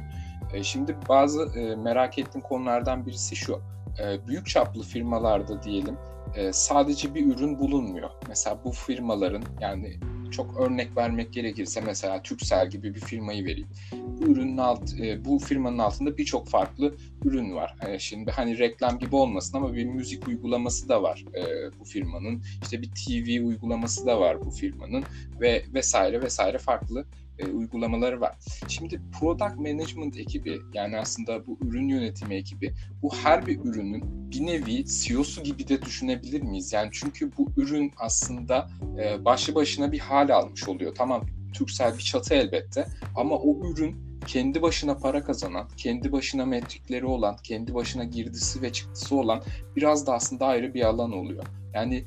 E, 0.53 0.63
şimdi 0.63 0.95
bazı 1.09 1.59
e, 1.59 1.75
merak 1.75 2.19
ettiğim 2.19 2.41
konulardan 2.41 3.05
birisi 3.05 3.35
şu 3.35 3.61
e, 3.99 4.27
büyük 4.27 4.47
çaplı 4.47 4.83
firmalarda 4.83 5.63
diyelim 5.63 5.97
e, 6.35 6.53
sadece 6.53 7.15
bir 7.15 7.25
ürün 7.25 7.59
bulunmuyor. 7.59 8.09
Mesela 8.27 8.59
bu 8.63 8.71
firmaların 8.71 9.43
yani 9.61 9.99
çok 10.31 10.59
örnek 10.59 10.97
vermek 10.97 11.33
gerekirse 11.33 11.81
mesela 11.81 12.21
Türksel 12.21 12.69
gibi 12.69 12.95
bir 12.95 12.99
firmayı 12.99 13.45
vereyim. 13.45 13.67
Bu 13.93 14.31
ürünün 14.31 14.57
alt, 14.57 14.93
e, 14.99 15.25
bu 15.25 15.39
firmanın 15.39 15.77
altında 15.77 16.17
birçok 16.17 16.47
farklı 16.47 16.95
ürün 17.23 17.55
var. 17.55 17.75
Yani 17.83 17.99
şimdi 17.99 18.31
hani 18.31 18.59
reklam 18.59 18.99
gibi 18.99 19.15
olmasın 19.15 19.57
ama 19.57 19.73
bir 19.73 19.85
müzik 19.85 20.27
uygulaması 20.27 20.89
da 20.89 21.03
var 21.03 21.25
e, 21.35 21.43
bu 21.79 21.83
firmanın. 21.83 22.43
İşte 22.63 22.81
bir 22.81 22.89
TV 22.89 23.47
uygulaması 23.47 24.05
da 24.05 24.19
var 24.19 24.45
bu 24.45 24.51
firmanın 24.51 25.03
ve 25.41 25.63
vesaire 25.73 26.21
vesaire 26.21 26.57
farklı 26.57 27.05
e, 27.39 27.45
uygulamaları 27.45 28.21
var. 28.21 28.35
Şimdi 28.67 29.01
product 29.19 29.55
management 29.55 30.17
ekibi 30.17 30.59
yani 30.73 30.97
aslında 30.97 31.47
bu 31.47 31.57
ürün 31.61 31.87
yönetimi 31.87 32.35
ekibi 32.35 32.73
bu 33.01 33.15
her 33.15 33.47
bir 33.47 33.59
ürünün 33.59 34.31
bir 34.31 34.45
nevi 34.45 34.85
CEO'su 34.85 35.43
gibi 35.43 35.67
de 35.67 35.81
düşünebilir 35.81 36.41
miyiz? 36.41 36.73
Yani 36.73 36.89
çünkü 36.91 37.31
bu 37.37 37.51
ürün 37.57 37.91
aslında 37.97 38.69
e, 38.99 39.25
başlı 39.25 39.55
başına 39.55 39.91
bir 39.91 39.99
hal 39.99 40.29
almış 40.29 40.67
oluyor. 40.67 40.95
Tamam 40.95 41.25
Türksel 41.53 41.97
bir 41.97 42.03
çatı 42.03 42.33
elbette 42.33 42.87
ama 43.15 43.35
o 43.35 43.67
ürün 43.67 43.95
kendi 44.27 44.61
başına 44.61 44.97
para 44.97 45.23
kazanan, 45.23 45.67
kendi 45.77 46.11
başına 46.11 46.45
metrikleri 46.45 47.05
olan, 47.05 47.37
kendi 47.43 47.73
başına 47.73 48.03
girdisi 48.03 48.61
ve 48.61 48.71
çıktısı 48.71 49.15
olan 49.15 49.43
biraz 49.75 50.07
da 50.07 50.13
aslında 50.13 50.45
ayrı 50.45 50.73
bir 50.73 50.81
alan 50.81 51.11
oluyor. 51.11 51.45
Yani 51.73 52.05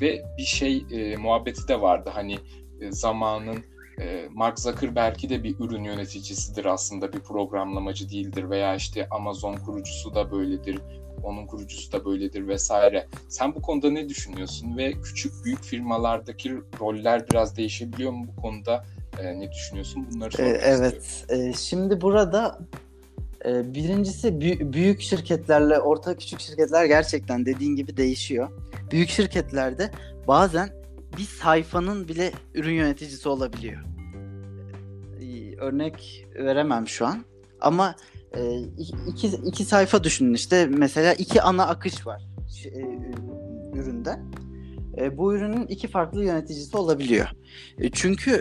ve 0.00 0.24
bir 0.38 0.44
şey 0.44 0.86
e, 0.90 1.16
muhabbeti 1.16 1.68
de 1.68 1.80
vardı 1.80 2.10
hani 2.14 2.38
e, 2.80 2.92
zamanın 2.92 3.64
e, 4.00 4.28
Mark 4.34 4.60
Zuckerberg'i 4.60 5.28
de 5.28 5.44
bir 5.44 5.56
ürün 5.60 5.84
yöneticisidir 5.84 6.64
aslında 6.64 7.12
bir 7.12 7.20
programlamacı 7.20 8.10
değildir 8.10 8.50
veya 8.50 8.74
işte 8.74 9.08
Amazon 9.10 9.56
kurucusu 9.56 10.14
da 10.14 10.30
böyledir 10.30 10.80
onun 11.22 11.46
kurucusu 11.46 11.92
da 11.92 12.04
böyledir 12.04 12.48
vesaire. 12.48 13.06
Sen 13.28 13.54
bu 13.54 13.62
konuda 13.62 13.90
ne 13.90 14.08
düşünüyorsun 14.08 14.76
ve 14.76 14.92
küçük 14.92 15.44
büyük 15.44 15.64
firmalardaki 15.64 16.54
roller 16.80 17.28
biraz 17.30 17.56
değişebiliyor 17.56 18.12
mu 18.12 18.26
bu 18.36 18.40
konuda? 18.42 18.84
E, 19.20 19.40
ne 19.40 19.52
düşünüyorsun? 19.52 20.06
Bunları 20.14 20.32
sormak 20.32 20.54
ee, 20.54 20.60
Evet. 20.64 21.24
E, 21.28 21.52
şimdi 21.52 22.00
burada 22.00 22.58
e, 23.44 23.74
birincisi 23.74 24.28
bü- 24.28 24.72
büyük 24.72 25.00
şirketlerle 25.00 25.78
orta 25.78 26.16
küçük 26.16 26.40
şirketler 26.40 26.84
gerçekten 26.84 27.46
dediğin 27.46 27.76
gibi 27.76 27.96
değişiyor. 27.96 28.48
Büyük 28.90 29.08
şirketlerde 29.10 29.90
bazen 30.28 30.70
bir 31.16 31.24
sayfanın 31.24 32.08
bile 32.08 32.32
ürün 32.54 32.74
yöneticisi 32.74 33.28
olabiliyor. 33.28 33.82
Ee, 35.20 35.56
örnek 35.56 36.26
veremem 36.34 36.88
şu 36.88 37.06
an 37.06 37.24
ama 37.60 37.94
e, 38.36 38.60
iki, 39.08 39.26
iki 39.26 39.64
sayfa 39.64 40.04
düşünün 40.04 40.34
işte 40.34 40.66
mesela 40.66 41.14
iki 41.14 41.42
ana 41.42 41.66
akış 41.66 42.06
var 42.06 42.22
e, 42.64 42.80
üründe. 43.78 44.18
E, 44.98 45.18
bu 45.18 45.34
ürünün 45.34 45.66
iki 45.66 45.88
farklı 45.88 46.24
yöneticisi 46.24 46.76
olabiliyor. 46.76 47.28
Çünkü 47.92 48.32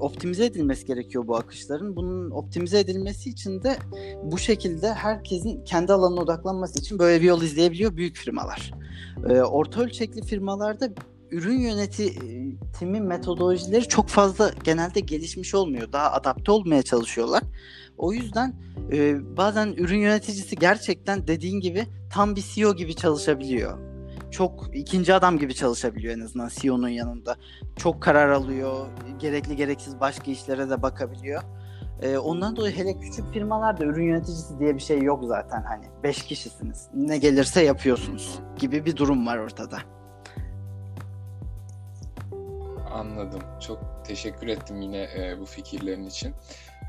optimize 0.00 0.44
edilmesi 0.44 0.86
gerekiyor 0.86 1.26
bu 1.26 1.36
akışların. 1.36 1.96
Bunun 1.96 2.30
optimize 2.30 2.78
edilmesi 2.78 3.30
için 3.30 3.62
de 3.62 3.76
bu 4.22 4.38
şekilde 4.38 4.94
herkesin 4.94 5.64
kendi 5.64 5.92
alanına 5.92 6.20
odaklanması 6.20 6.78
için 6.78 6.98
böyle 6.98 7.22
bir 7.22 7.26
yol 7.26 7.42
izleyebiliyor 7.42 7.96
büyük 7.96 8.16
firmalar. 8.16 8.72
Orta 9.50 9.82
ölçekli 9.82 10.22
firmalarda 10.22 10.90
ürün 11.30 11.58
yönetimi 11.58 13.00
metodolojileri 13.00 13.88
çok 13.88 14.08
fazla 14.08 14.50
genelde 14.64 15.00
gelişmiş 15.00 15.54
olmuyor. 15.54 15.92
Daha 15.92 16.12
adapte 16.12 16.52
olmaya 16.52 16.82
çalışıyorlar. 16.82 17.42
O 17.98 18.12
yüzden 18.12 18.54
e, 18.92 19.18
bazen 19.36 19.74
ürün 19.76 19.98
yöneticisi 19.98 20.56
gerçekten 20.56 21.26
dediğin 21.26 21.60
gibi 21.60 21.86
tam 22.12 22.36
bir 22.36 22.44
CEO 22.54 22.76
gibi 22.76 22.94
çalışabiliyor. 22.94 23.78
Çok 24.30 24.70
ikinci 24.72 25.14
adam 25.14 25.38
gibi 25.38 25.54
çalışabiliyor 25.54 26.14
en 26.14 26.20
azından 26.20 26.50
CEO'nun 26.54 26.88
yanında. 26.88 27.36
Çok 27.76 28.02
karar 28.02 28.28
alıyor. 28.28 28.86
Gerekli 29.18 29.56
gereksiz 29.56 30.00
başka 30.00 30.30
işlere 30.30 30.70
de 30.70 30.82
bakabiliyor. 30.82 31.42
E, 32.02 32.18
ondan 32.18 32.56
dolayı 32.56 32.76
hele 32.76 32.98
küçük 32.98 33.32
firmalarda 33.32 33.84
ürün 33.84 34.04
yöneticisi 34.04 34.58
diye 34.58 34.74
bir 34.74 34.80
şey 34.80 35.02
yok 35.02 35.24
zaten 35.24 35.62
hani. 35.62 35.84
Beş 36.02 36.22
kişisiniz. 36.22 36.88
Ne 36.94 37.18
gelirse 37.18 37.62
yapıyorsunuz 37.62 38.38
gibi 38.58 38.86
bir 38.86 38.96
durum 38.96 39.26
var 39.26 39.38
ortada. 39.38 39.78
Anladım. 42.92 43.40
Çok 43.60 44.04
teşekkür 44.04 44.46
ettim 44.46 44.80
yine 44.80 45.02
e, 45.02 45.40
bu 45.40 45.46
fikirlerin 45.46 46.06
için. 46.06 46.34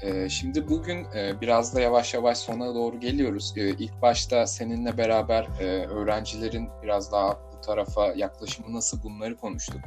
E, 0.02 0.30
şimdi 0.30 0.70
bugün 0.70 1.06
e, 1.16 1.42
biraz 1.42 1.76
da 1.76 1.82
yavaş 1.82 2.14
yavaş 2.14 2.38
sona 2.38 2.76
doğru 2.76 3.00
geliyoruz. 3.00 3.54
E, 3.58 3.70
ilk 3.70 4.02
başta 4.02 4.48
seninle 4.48 4.98
beraber 4.98 5.48
e, 5.60 5.66
öğrencilerin 5.86 6.70
biraz 6.84 7.12
daha 7.12 7.40
bu 7.54 7.62
tarafa 7.62 8.14
yaklaşımı 8.14 8.74
nasıl 8.74 9.04
bunları 9.04 9.38
konuştuk. 9.38 9.82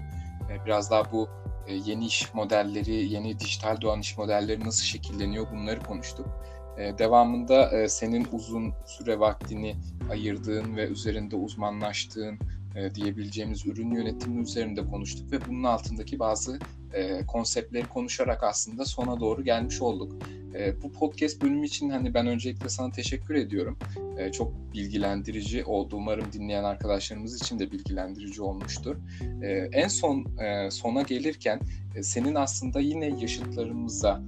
E, 0.51 0.65
biraz 0.65 0.91
daha 0.91 1.13
bu 1.13 1.29
e, 1.67 1.75
yeni 1.75 2.07
iş 2.07 2.35
modelleri, 2.35 2.95
yeni 2.95 3.41
dijital 3.41 3.81
doğan 3.81 4.01
iş 4.01 4.19
modelleri 4.19 4.65
nasıl 4.65 4.85
şekilleniyor 4.85 5.47
bunları 5.53 5.81
konuştuk. 5.81 6.27
E, 6.79 6.99
devamında 6.99 7.71
e, 7.71 7.89
senin 7.89 8.27
uzun 8.33 8.75
süre 8.87 9.21
vaktini 9.21 9.77
ayırdığın 10.11 10.77
ve 10.77 10.87
üzerinde 10.87 11.37
uzmanlaştığın 11.37 12.39
e, 12.75 12.95
diyebileceğimiz 12.95 13.67
ürün 13.67 13.91
yönetimi 13.95 14.43
üzerinde 14.43 14.87
konuştuk 14.87 15.33
ve 15.33 15.39
bunun 15.49 15.65
altındaki 15.65 16.19
bazı 16.19 16.59
e, 16.93 17.27
konseptleri 17.27 17.87
konuşarak 17.87 18.43
aslında 18.43 18.85
sona 18.85 19.21
doğru 19.21 19.45
gelmiş 19.45 19.83
olduk. 19.83 20.13
E, 20.55 20.83
bu 20.83 20.93
podcast 20.93 21.43
bölümü 21.43 21.67
için 21.67 21.91
hani 21.91 22.15
ben 22.15 22.27
öncelikle 22.27 22.69
sana 22.69 22.91
teşekkür 22.91 23.35
ediyorum. 23.35 23.79
Çok 24.33 24.53
bilgilendirici 24.75 25.65
oldu. 25.65 25.97
Umarım 25.97 26.33
dinleyen 26.33 26.65
arkadaşlarımız 26.65 27.43
için 27.43 27.59
de 27.59 27.73
bilgilendirici 27.73 28.43
olmuştur. 28.43 28.97
En 29.73 29.89
son 29.89 30.27
sona 30.71 31.03
gelirken 31.03 31.61
senin 32.03 32.35
aslında 32.35 32.81
yine 32.81 33.21
yaşıtlarımıza 33.21 34.23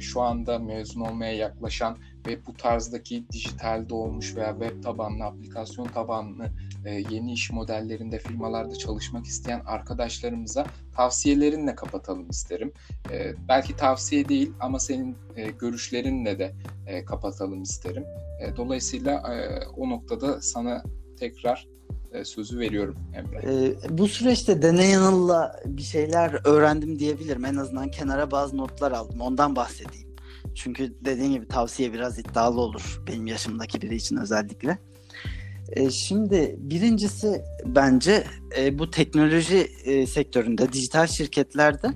şu 0.00 0.20
anda 0.20 0.58
mezun 0.58 1.00
olmaya 1.00 1.32
yaklaşan 1.32 1.98
ve 2.28 2.46
bu 2.46 2.54
tarzdaki 2.54 3.24
dijital 3.32 3.88
doğmuş 3.88 4.36
veya 4.36 4.56
web 4.60 4.82
tabanlı, 4.82 5.24
aplikasyon 5.24 5.86
tabanlı 5.86 6.50
e, 6.84 6.94
yeni 7.10 7.32
iş 7.32 7.50
modellerinde 7.50 8.18
firmalarda 8.18 8.74
çalışmak 8.74 9.26
isteyen 9.26 9.62
arkadaşlarımıza 9.66 10.66
tavsiyelerinle 10.96 11.74
kapatalım 11.74 12.30
isterim. 12.30 12.72
E, 13.12 13.32
belki 13.48 13.76
tavsiye 13.76 14.28
değil 14.28 14.52
ama 14.60 14.78
senin 14.78 15.16
e, 15.36 15.50
görüşlerinle 15.50 16.38
de 16.38 16.54
e, 16.86 17.04
kapatalım 17.04 17.62
isterim. 17.62 18.04
E, 18.40 18.56
dolayısıyla 18.56 19.34
e, 19.34 19.66
o 19.76 19.90
noktada 19.90 20.42
sana 20.42 20.82
tekrar 21.18 21.68
e, 22.12 22.24
sözü 22.24 22.58
veriyorum 22.58 22.96
Emre. 23.14 23.66
E, 23.66 23.98
bu 23.98 24.08
süreçte 24.08 24.62
deney 24.62 24.90
yanılla 24.90 25.60
bir 25.64 25.82
şeyler 25.82 26.40
öğrendim 26.44 26.98
diyebilirim. 26.98 27.44
En 27.44 27.56
azından 27.56 27.90
kenara 27.90 28.30
bazı 28.30 28.56
notlar 28.56 28.92
aldım. 28.92 29.20
Ondan 29.20 29.56
bahsedeyim. 29.56 30.07
Çünkü 30.54 30.94
dediğim 31.04 31.32
gibi 31.32 31.48
tavsiye 31.48 31.92
biraz 31.92 32.18
iddialı 32.18 32.60
olur. 32.60 33.02
Benim 33.06 33.26
yaşımdaki 33.26 33.82
biri 33.82 33.96
için 33.96 34.16
özellikle. 34.16 34.78
E, 35.72 35.90
şimdi 35.90 36.56
birincisi 36.58 37.42
bence 37.64 38.24
e, 38.58 38.78
bu 38.78 38.90
teknoloji 38.90 39.68
e, 39.84 40.06
sektöründe, 40.06 40.72
dijital 40.72 41.06
şirketlerde 41.06 41.88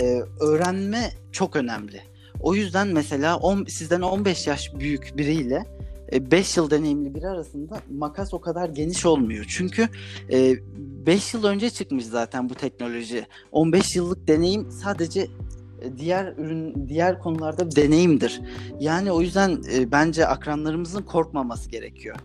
e, 0.00 0.20
öğrenme 0.40 1.10
çok 1.32 1.56
önemli. 1.56 2.02
O 2.40 2.54
yüzden 2.54 2.88
mesela 2.88 3.36
on, 3.36 3.64
sizden 3.64 4.00
15 4.00 4.46
yaş 4.46 4.74
büyük 4.74 5.16
biriyle 5.16 5.64
5 6.12 6.58
e, 6.58 6.60
yıl 6.60 6.70
deneyimli 6.70 7.14
biri 7.14 7.28
arasında 7.28 7.80
makas 7.90 8.34
o 8.34 8.40
kadar 8.40 8.68
geniş 8.68 9.06
olmuyor. 9.06 9.44
Çünkü 9.48 9.88
5 10.28 11.34
e, 11.34 11.38
yıl 11.38 11.44
önce 11.44 11.70
çıkmış 11.70 12.04
zaten 12.04 12.48
bu 12.48 12.54
teknoloji. 12.54 13.26
15 13.52 13.96
yıllık 13.96 14.28
deneyim 14.28 14.70
sadece 14.70 15.26
diğer 15.98 16.34
ürün 16.36 16.88
diğer 16.88 17.18
konularda 17.18 17.70
deneyimdir. 17.70 18.40
Yani 18.80 19.12
o 19.12 19.20
yüzden 19.20 19.62
bence 19.92 20.26
akranlarımızın 20.26 21.02
korkmaması 21.02 21.70
gerekiyor. 21.70 22.16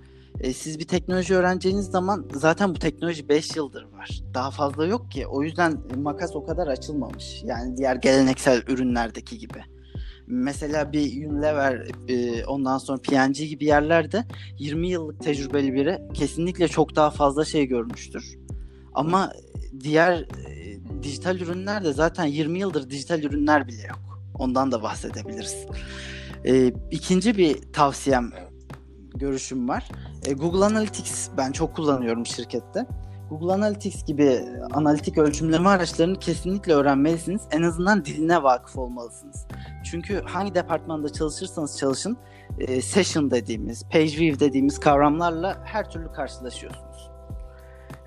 siz 0.55 0.79
bir 0.79 0.87
teknoloji 0.87 1.35
öğreneceğiniz 1.35 1.85
zaman 1.85 2.25
zaten 2.33 2.75
bu 2.75 2.79
teknoloji 2.79 3.29
5 3.29 3.55
yıldır 3.55 3.83
var. 3.83 4.21
Daha 4.33 4.51
fazla 4.51 4.85
yok 4.85 5.11
ki. 5.11 5.27
O 5.27 5.43
yüzden 5.43 5.77
makas 5.97 6.35
o 6.35 6.45
kadar 6.45 6.67
açılmamış. 6.67 7.43
Yani 7.43 7.77
diğer 7.77 7.95
geleneksel 7.95 8.63
ürünlerdeki 8.67 9.37
gibi 9.37 9.59
mesela 10.27 10.91
bir 10.91 11.27
Unilever 11.27 11.87
e, 12.07 12.45
ondan 12.45 12.77
sonra 12.77 13.01
P&G 13.01 13.45
gibi 13.45 13.65
yerlerde 13.65 14.25
20 14.59 14.89
yıllık 14.89 15.21
tecrübeli 15.23 15.73
biri 15.73 15.99
kesinlikle 16.13 16.67
çok 16.67 16.95
daha 16.95 17.11
fazla 17.11 17.45
şey 17.45 17.65
görmüştür. 17.65 18.37
Ama 18.93 19.31
diğer 19.79 20.13
e, 20.13 21.03
dijital 21.03 21.39
ürünler 21.39 21.83
de 21.83 21.93
zaten 21.93 22.25
20 22.25 22.59
yıldır 22.59 22.89
dijital 22.89 23.23
ürünler 23.23 23.67
bile 23.67 23.81
yok. 23.81 24.21
Ondan 24.39 24.71
da 24.71 24.83
bahsedebiliriz. 24.83 25.65
E, 26.45 26.73
ikinci 26.91 27.37
bir 27.37 27.61
tavsiyem 27.73 28.31
görüşüm 29.15 29.69
var. 29.69 29.89
E, 30.25 30.33
Google 30.33 30.65
Analytics 30.65 31.29
ben 31.37 31.51
çok 31.51 31.75
kullanıyorum 31.75 32.25
şirkette. 32.25 32.85
Google 33.29 33.53
Analytics 33.53 34.05
gibi 34.05 34.39
analitik 34.73 35.17
ölçümleme 35.17 35.69
araçlarını 35.69 36.19
kesinlikle 36.19 36.73
öğrenmelisiniz. 36.73 37.41
En 37.51 37.61
azından 37.61 38.05
diline 38.05 38.43
vakıf 38.43 38.77
olmalısınız. 38.77 39.47
Çünkü 39.83 40.21
hangi 40.25 40.55
departmanda 40.55 41.13
çalışırsanız 41.13 41.77
çalışın 41.77 42.17
e, 42.59 42.81
session 42.81 43.31
dediğimiz, 43.31 43.83
page 43.83 44.19
view 44.19 44.39
dediğimiz 44.39 44.79
kavramlarla 44.79 45.61
her 45.65 45.89
türlü 45.89 46.11
karşılaşıyorsunuz. 46.11 46.92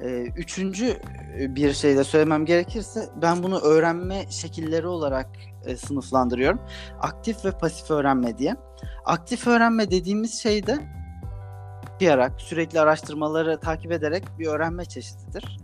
E, 0.00 0.26
üçüncü 0.36 1.00
bir 1.38 1.72
şey 1.72 1.96
de 1.96 2.04
söylemem 2.04 2.44
gerekirse 2.44 3.08
ben 3.22 3.42
bunu 3.42 3.58
öğrenme 3.58 4.26
şekilleri 4.30 4.86
olarak 4.86 5.28
e, 5.66 5.76
sınıflandırıyorum. 5.76 6.60
Aktif 7.00 7.44
ve 7.44 7.50
pasif 7.50 7.90
öğrenme 7.90 8.38
diye. 8.38 8.56
Aktif 9.04 9.46
öğrenme 9.46 9.90
dediğimiz 9.90 10.34
şey 10.42 10.66
de 10.66 10.78
okuyarak, 11.96 12.40
sürekli 12.40 12.80
araştırmaları 12.80 13.60
takip 13.60 13.92
ederek 13.92 14.24
bir 14.38 14.46
öğrenme 14.46 14.84
çeşididir. 14.84 15.58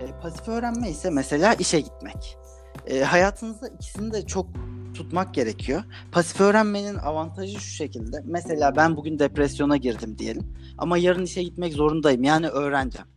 E, 0.00 0.20
pasif 0.22 0.48
öğrenme 0.48 0.90
ise 0.90 1.10
mesela 1.10 1.54
işe 1.54 1.80
gitmek. 1.80 2.38
E, 2.86 3.00
hayatınızda 3.00 3.68
ikisinin 3.68 4.12
de 4.12 4.26
çok 4.26 4.46
tutmak 4.94 5.34
gerekiyor. 5.34 5.84
Pasif 6.12 6.40
öğrenmenin 6.40 6.96
avantajı 6.96 7.60
şu 7.60 7.70
şekilde. 7.70 8.16
Mesela 8.24 8.76
ben 8.76 8.96
bugün 8.96 9.18
depresyona 9.18 9.76
girdim 9.76 10.18
diyelim. 10.18 10.56
Ama 10.78 10.98
yarın 10.98 11.24
işe 11.24 11.42
gitmek 11.42 11.72
zorundayım. 11.72 12.24
Yani 12.24 12.48
öğreneceğim. 12.48 13.08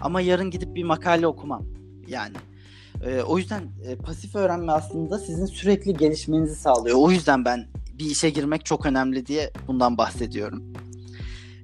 Ama 0.00 0.20
yarın 0.20 0.50
gidip 0.50 0.74
bir 0.74 0.84
makale 0.84 1.26
okumam. 1.26 1.64
Yani 2.08 2.36
e, 3.04 3.22
o 3.22 3.38
yüzden 3.38 3.62
e, 3.86 3.96
pasif 3.96 4.34
öğrenme 4.34 4.72
aslında 4.72 5.18
sizin 5.18 5.46
sürekli 5.46 5.94
gelişmenizi 5.94 6.54
sağlıyor. 6.54 6.96
O 6.98 7.10
yüzden 7.10 7.44
ben 7.44 7.66
bir 7.98 8.04
işe 8.04 8.30
girmek 8.30 8.64
çok 8.64 8.86
önemli 8.86 9.26
diye 9.26 9.50
bundan 9.66 9.98
bahsediyorum. 9.98 10.62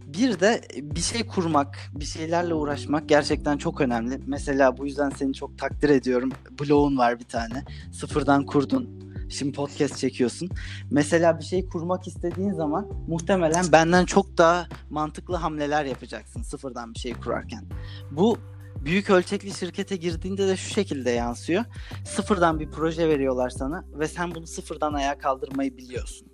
Bir 0.07 0.41
de 0.41 0.63
bir 0.83 1.01
şey 1.01 1.27
kurmak, 1.27 1.79
bir 1.95 2.05
şeylerle 2.05 2.55
uğraşmak 2.55 3.09
gerçekten 3.09 3.59
çok 3.59 3.81
önemli. 3.81 4.21
Mesela 4.27 4.79
bu 4.79 4.87
yüzden 4.87 5.11
seni 5.11 5.35
çok 5.35 5.59
takdir 5.59 5.89
ediyorum. 5.89 6.31
Blog'un 6.61 6.99
var 6.99 7.19
bir 7.19 7.25
tane. 7.25 7.65
Sıfırdan 7.93 8.47
kurdun. 8.47 9.14
Şimdi 9.29 9.53
podcast 9.53 9.97
çekiyorsun. 9.99 10.51
Mesela 10.91 11.39
bir 11.39 11.45
şey 11.45 11.67
kurmak 11.67 12.07
istediğin 12.07 12.53
zaman 12.53 12.89
muhtemelen 13.09 13.65
benden 13.73 14.05
çok 14.05 14.39
daha 14.39 14.69
mantıklı 14.91 15.37
hamleler 15.37 15.85
yapacaksın 15.85 16.43
sıfırdan 16.43 16.95
bir 16.95 16.99
şey 16.99 17.15
kurarken. 17.15 17.65
Bu 18.11 18.39
büyük 18.85 19.11
ölçekli 19.11 19.55
şirkete 19.55 19.97
girdiğinde 19.97 20.49
de 20.49 20.57
şu 20.57 20.75
şekilde 20.75 21.11
yansıyor. 21.11 21.65
Sıfırdan 22.05 22.61
bir 22.61 22.71
proje 22.71 23.09
veriyorlar 23.09 23.51
sana 23.51 23.85
ve 23.99 24.09
sen 24.09 24.35
bunu 24.35 24.47
sıfırdan 24.47 24.93
ayağa 24.93 25.19
kaldırmayı 25.19 25.77
biliyorsun. 25.77 26.29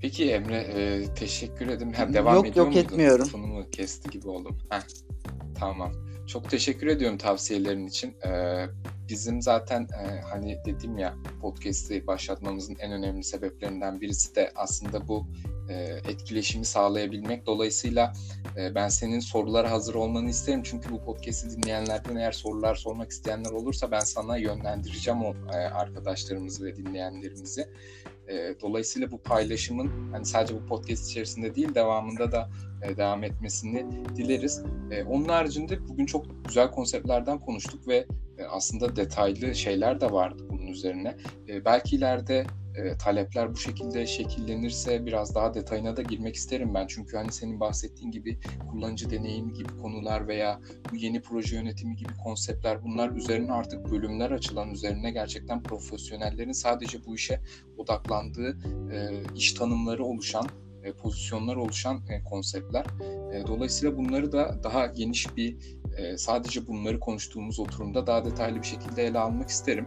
Peki 0.00 0.30
Emre 0.30 0.56
e, 0.56 1.14
teşekkür 1.14 1.68
ederim. 1.68 1.92
Ha, 1.92 2.12
devam 2.12 2.34
yok 2.34 2.46
ediyor 2.46 2.66
yok 2.66 2.74
muydun? 2.74 2.88
etmiyorum. 2.88 3.24
Lafını 3.24 3.70
kesti 3.70 4.10
gibi 4.10 4.28
oldum. 4.28 4.58
Heh, 4.70 4.80
tamam. 5.58 5.92
Çok 6.28 6.50
teşekkür 6.50 6.86
ediyorum 6.86 7.18
tavsiyelerin 7.18 7.86
için. 7.86 8.16
Ee, 8.26 8.66
bizim 9.08 9.42
zaten 9.42 9.82
e, 9.82 10.20
hani 10.20 10.58
dedim 10.64 10.98
ya 10.98 11.14
podcast'i 11.40 12.06
başlatmamızın 12.06 12.76
en 12.80 12.92
önemli 12.92 13.24
sebeplerinden 13.24 14.00
birisi 14.00 14.34
de 14.34 14.52
aslında 14.56 15.08
bu 15.08 15.26
e, 15.68 15.74
etkileşimi 16.10 16.64
sağlayabilmek. 16.64 17.46
Dolayısıyla 17.46 18.12
e, 18.56 18.74
ben 18.74 18.88
senin 18.88 19.20
sorulara 19.20 19.70
hazır 19.70 19.94
olmanı 19.94 20.30
isterim. 20.30 20.62
Çünkü 20.64 20.90
bu 20.90 21.04
podcast'i 21.04 21.56
dinleyenlerden 21.56 22.16
eğer 22.16 22.32
sorular 22.32 22.74
sormak 22.74 23.10
isteyenler 23.10 23.50
olursa 23.50 23.90
ben 23.90 24.00
sana 24.00 24.36
yönlendireceğim 24.36 25.22
o 25.22 25.34
e, 25.52 25.56
arkadaşlarımızı 25.56 26.64
ve 26.64 26.76
dinleyenlerimizi. 26.76 27.68
Dolayısıyla 28.62 29.10
bu 29.10 29.22
paylaşımın 29.22 30.12
hani 30.12 30.26
sadece 30.26 30.54
bu 30.54 30.66
podcast 30.66 31.10
içerisinde 31.10 31.54
değil 31.54 31.74
devamında 31.74 32.32
da 32.32 32.50
devam 32.96 33.24
etmesini 33.24 33.86
dileriz. 34.16 34.62
Onun 35.08 35.28
haricinde 35.28 35.88
bugün 35.88 36.06
çok 36.06 36.44
güzel 36.44 36.70
konseptlerden 36.70 37.38
konuştuk 37.38 37.88
ve 37.88 38.06
aslında 38.50 38.96
detaylı 38.96 39.54
şeyler 39.54 40.00
de 40.00 40.12
vardı 40.12 40.42
bunun 40.50 40.66
üzerine. 40.66 41.16
Belki 41.64 41.96
ileride 41.96 42.46
e, 42.78 42.98
talepler 42.98 43.52
bu 43.52 43.56
şekilde 43.56 44.06
şekillenirse 44.06 45.06
biraz 45.06 45.34
daha 45.34 45.54
detayına 45.54 45.96
da 45.96 46.02
girmek 46.02 46.34
isterim 46.34 46.74
ben. 46.74 46.86
Çünkü 46.86 47.16
hani 47.16 47.32
senin 47.32 47.60
bahsettiğin 47.60 48.10
gibi 48.10 48.38
kullanıcı 48.70 49.10
deneyimi 49.10 49.52
gibi 49.52 49.78
konular 49.82 50.28
veya 50.28 50.60
bu 50.92 50.96
yeni 50.96 51.22
proje 51.22 51.56
yönetimi 51.56 51.96
gibi 51.96 52.12
konseptler 52.24 52.82
bunlar 52.82 53.10
üzerine 53.10 53.52
artık 53.52 53.90
bölümler 53.90 54.30
açılan 54.30 54.70
üzerine 54.70 55.10
gerçekten 55.10 55.62
profesyonellerin 55.62 56.52
sadece 56.52 57.04
bu 57.06 57.14
işe 57.14 57.40
odaklandığı 57.76 58.58
e, 58.92 59.22
iş 59.34 59.52
tanımları 59.52 60.04
oluşan 60.04 60.46
e, 60.82 60.92
pozisyonlar 60.92 61.56
oluşan 61.56 62.02
e, 62.08 62.24
konseptler. 62.24 62.86
E, 63.32 63.46
dolayısıyla 63.46 63.96
bunları 63.96 64.32
da 64.32 64.60
daha 64.62 64.86
geniş 64.86 65.36
bir 65.36 65.56
e, 65.96 66.16
sadece 66.16 66.66
bunları 66.66 67.00
konuştuğumuz 67.00 67.60
oturumda 67.60 68.06
daha 68.06 68.24
detaylı 68.24 68.62
bir 68.62 68.66
şekilde 68.66 69.06
ele 69.06 69.18
almak 69.18 69.48
isterim. 69.48 69.86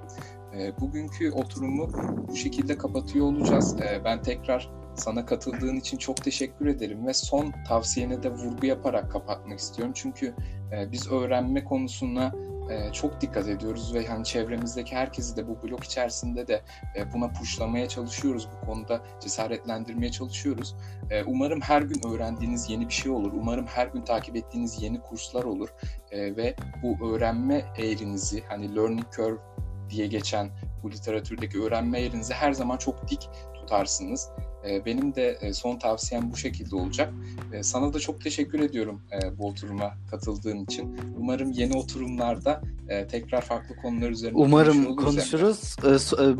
E, 0.58 0.80
bugünkü 0.80 1.32
oturumu 1.32 1.90
bu 2.28 2.36
şekilde 2.36 2.78
kapatıyor 2.78 3.26
olacağız. 3.26 3.76
E, 3.82 4.04
ben 4.06 4.22
tekrar 4.22 4.70
sana 4.96 5.26
katıldığın 5.26 5.76
için 5.76 5.98
çok 5.98 6.24
teşekkür 6.24 6.66
ederim 6.66 7.08
ve 7.08 7.14
son 7.14 7.54
tavsiyene 7.68 8.24
de 8.24 8.32
vurgu 8.32 8.66
yaparak 8.66 9.12
kapatmak 9.12 9.60
istiyorum. 9.60 9.94
Çünkü 9.96 10.36
e, 10.72 10.92
biz 10.92 11.12
öğrenme 11.12 11.64
konusuna 11.64 12.36
e, 12.70 12.94
çok 12.94 13.22
dikkat 13.22 13.48
ediyoruz 13.48 13.94
ve 13.94 14.08
hani 14.08 14.26
çevremizdeki 14.26 14.96
herkesi 14.96 15.36
de 15.38 15.48
bu 15.48 15.58
blok 15.64 15.84
içerisinde 15.84 16.48
de 16.48 16.62
e, 16.98 17.14
buna 17.14 17.32
puşlamaya 17.32 17.88
çalışıyoruz. 17.90 18.48
Bu 18.62 18.66
konuda 18.66 19.02
cesaretlendirmeye 19.20 20.12
çalışıyoruz. 20.12 20.76
Umarım 21.26 21.62
her 21.62 21.82
gün 21.82 22.08
öğrendiğiniz 22.08 22.70
yeni 22.70 22.88
bir 22.88 22.94
şey 22.94 23.12
olur. 23.12 23.32
Umarım 23.34 23.66
her 23.66 23.88
gün 23.88 24.02
takip 24.02 24.36
ettiğiniz 24.36 24.84
yeni 24.84 25.02
kurslar 25.02 25.44
olur 25.44 25.70
ve 26.12 26.56
bu 26.84 27.12
öğrenme 27.12 27.66
eğrinizi 27.78 28.44
hani 28.50 28.76
learning 28.76 29.12
curve 29.16 29.38
diye 29.92 30.08
geçen 30.08 30.50
bu 30.84 30.92
literatürdeki 30.92 31.62
öğrenme 31.62 32.02
eğrinizi 32.02 32.34
her 32.34 32.54
zaman 32.54 32.78
çok 32.78 33.10
dik 33.10 33.30
tutarsınız. 33.54 34.30
Benim 34.86 35.16
de 35.16 35.54
son 35.54 35.80
tavsiyem 35.80 36.32
bu 36.32 36.38
şekilde 36.38 36.76
olacak. 36.76 37.14
Sana 37.62 37.94
da 37.94 38.00
çok 38.00 38.22
teşekkür 38.22 38.60
ediyorum 38.60 39.02
bu 39.38 39.48
oturuma 39.48 39.94
katıldığın 40.12 40.64
için. 40.64 40.98
Umarım 41.18 41.52
yeni 41.52 41.78
oturumlarda 41.78 42.62
tekrar 43.10 43.42
farklı 43.42 43.76
konular 43.76 44.10
üzerinde 44.10 44.38
Umarım 44.38 44.96
konuşuruz. 44.96 45.76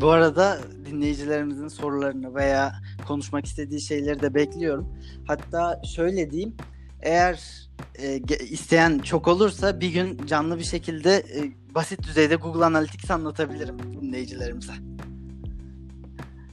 Bu 0.00 0.10
arada 0.10 0.58
dinleyicilerimizin 0.86 1.68
sorularını 1.68 2.34
veya 2.34 2.72
konuşmak 3.06 3.46
istediği 3.46 3.80
şeyleri 3.80 4.20
de 4.20 4.34
bekliyorum. 4.34 4.98
Hatta 5.26 5.82
şöyle 5.94 6.30
diyeyim. 6.30 6.56
Eğer 7.02 7.68
isteyen 8.40 8.98
çok 8.98 9.28
olursa 9.28 9.80
bir 9.80 9.88
gün 9.88 10.26
canlı 10.26 10.58
bir 10.58 10.64
şekilde 10.64 11.24
basit 11.74 12.02
düzeyde 12.02 12.36
Google 12.36 12.64
Analytics 12.64 13.10
anlatabilirim 13.10 13.78
dinleyicilerimize. 14.00 14.72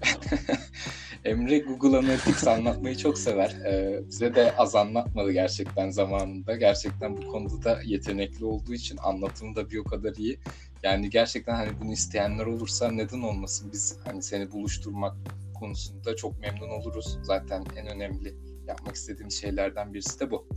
Emre 1.26 1.60
Google 1.60 1.98
Analytics 1.98 2.48
anlatmayı 2.48 2.98
çok 2.98 3.18
sever. 3.18 3.50
Ee, 3.50 4.02
bize 4.08 4.36
de 4.36 4.56
az 4.56 4.76
anlatmadı 4.76 5.32
gerçekten 5.32 5.90
zamanında. 5.90 6.56
Gerçekten 6.56 7.18
bu 7.18 7.28
konuda 7.28 7.64
da 7.64 7.80
yetenekli 7.86 8.46
olduğu 8.46 8.74
için 8.74 8.98
anlatımı 9.04 9.56
da 9.56 9.70
bir 9.70 9.78
o 9.78 9.84
kadar 9.84 10.16
iyi. 10.16 10.40
Yani 10.84 11.10
gerçekten 11.10 11.56
hani 11.56 11.70
bunu 11.82 11.92
isteyenler 11.92 12.46
olursa 12.46 12.92
neden 12.92 13.22
olmasın 13.22 13.70
biz 13.74 13.98
hani 14.06 14.24
seni 14.24 14.52
buluşturmak 14.52 15.16
konusunda 15.60 16.16
çok 16.16 16.40
memnun 16.40 16.70
oluruz. 16.70 17.20
Zaten 17.24 17.66
en 17.78 17.88
önemli 17.88 18.36
yapmak 18.70 18.96
istediğim 18.96 19.32
şeylerden 19.32 19.94
birisi 19.94 20.20
de 20.20 20.32
bu. 20.32 20.48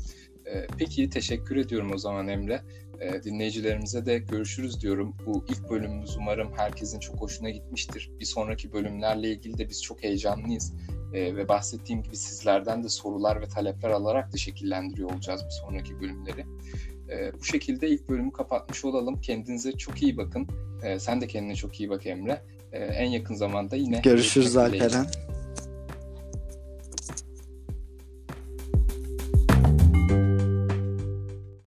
Ee, 0.46 0.66
peki 0.78 1.10
teşekkür 1.10 1.56
ediyorum 1.56 1.90
o 1.94 1.98
zaman 1.98 2.28
Emre. 2.28 2.62
Ee, 3.00 3.22
dinleyicilerimize 3.22 4.06
de 4.06 4.18
görüşürüz 4.18 4.80
diyorum. 4.80 5.16
Bu 5.26 5.44
ilk 5.48 5.70
bölümümüz 5.70 6.16
umarım 6.16 6.52
herkesin 6.56 7.00
çok 7.00 7.20
hoşuna 7.20 7.50
gitmiştir. 7.50 8.10
Bir 8.20 8.24
sonraki 8.24 8.72
bölümlerle 8.72 9.30
ilgili 9.30 9.58
de 9.58 9.68
biz 9.68 9.82
çok 9.82 10.02
heyecanlıyız. 10.02 10.72
Ee, 11.14 11.36
ve 11.36 11.48
bahsettiğim 11.48 12.02
gibi 12.02 12.16
sizlerden 12.16 12.84
de 12.84 12.88
sorular 12.88 13.40
ve 13.40 13.48
talepler 13.48 13.90
alarak 13.90 14.32
da 14.32 14.36
şekillendiriyor 14.36 15.10
olacağız 15.10 15.44
bir 15.44 15.50
sonraki 15.50 16.00
bölümleri. 16.00 16.44
bu 17.40 17.44
şekilde 17.44 17.88
ilk 17.88 18.08
bölümü 18.08 18.32
kapatmış 18.32 18.84
olalım. 18.84 19.20
Kendinize 19.20 19.72
çok 19.72 20.02
iyi 20.02 20.16
bakın. 20.16 20.48
sen 20.98 21.20
de 21.20 21.26
kendine 21.26 21.54
çok 21.54 21.80
iyi 21.80 21.90
bak 21.90 22.06
Emre. 22.06 22.42
en 22.72 23.10
yakın 23.10 23.34
zamanda 23.34 23.76
yine 23.76 24.00
görüşürüz 24.00 24.56
Alperen. 24.56 25.06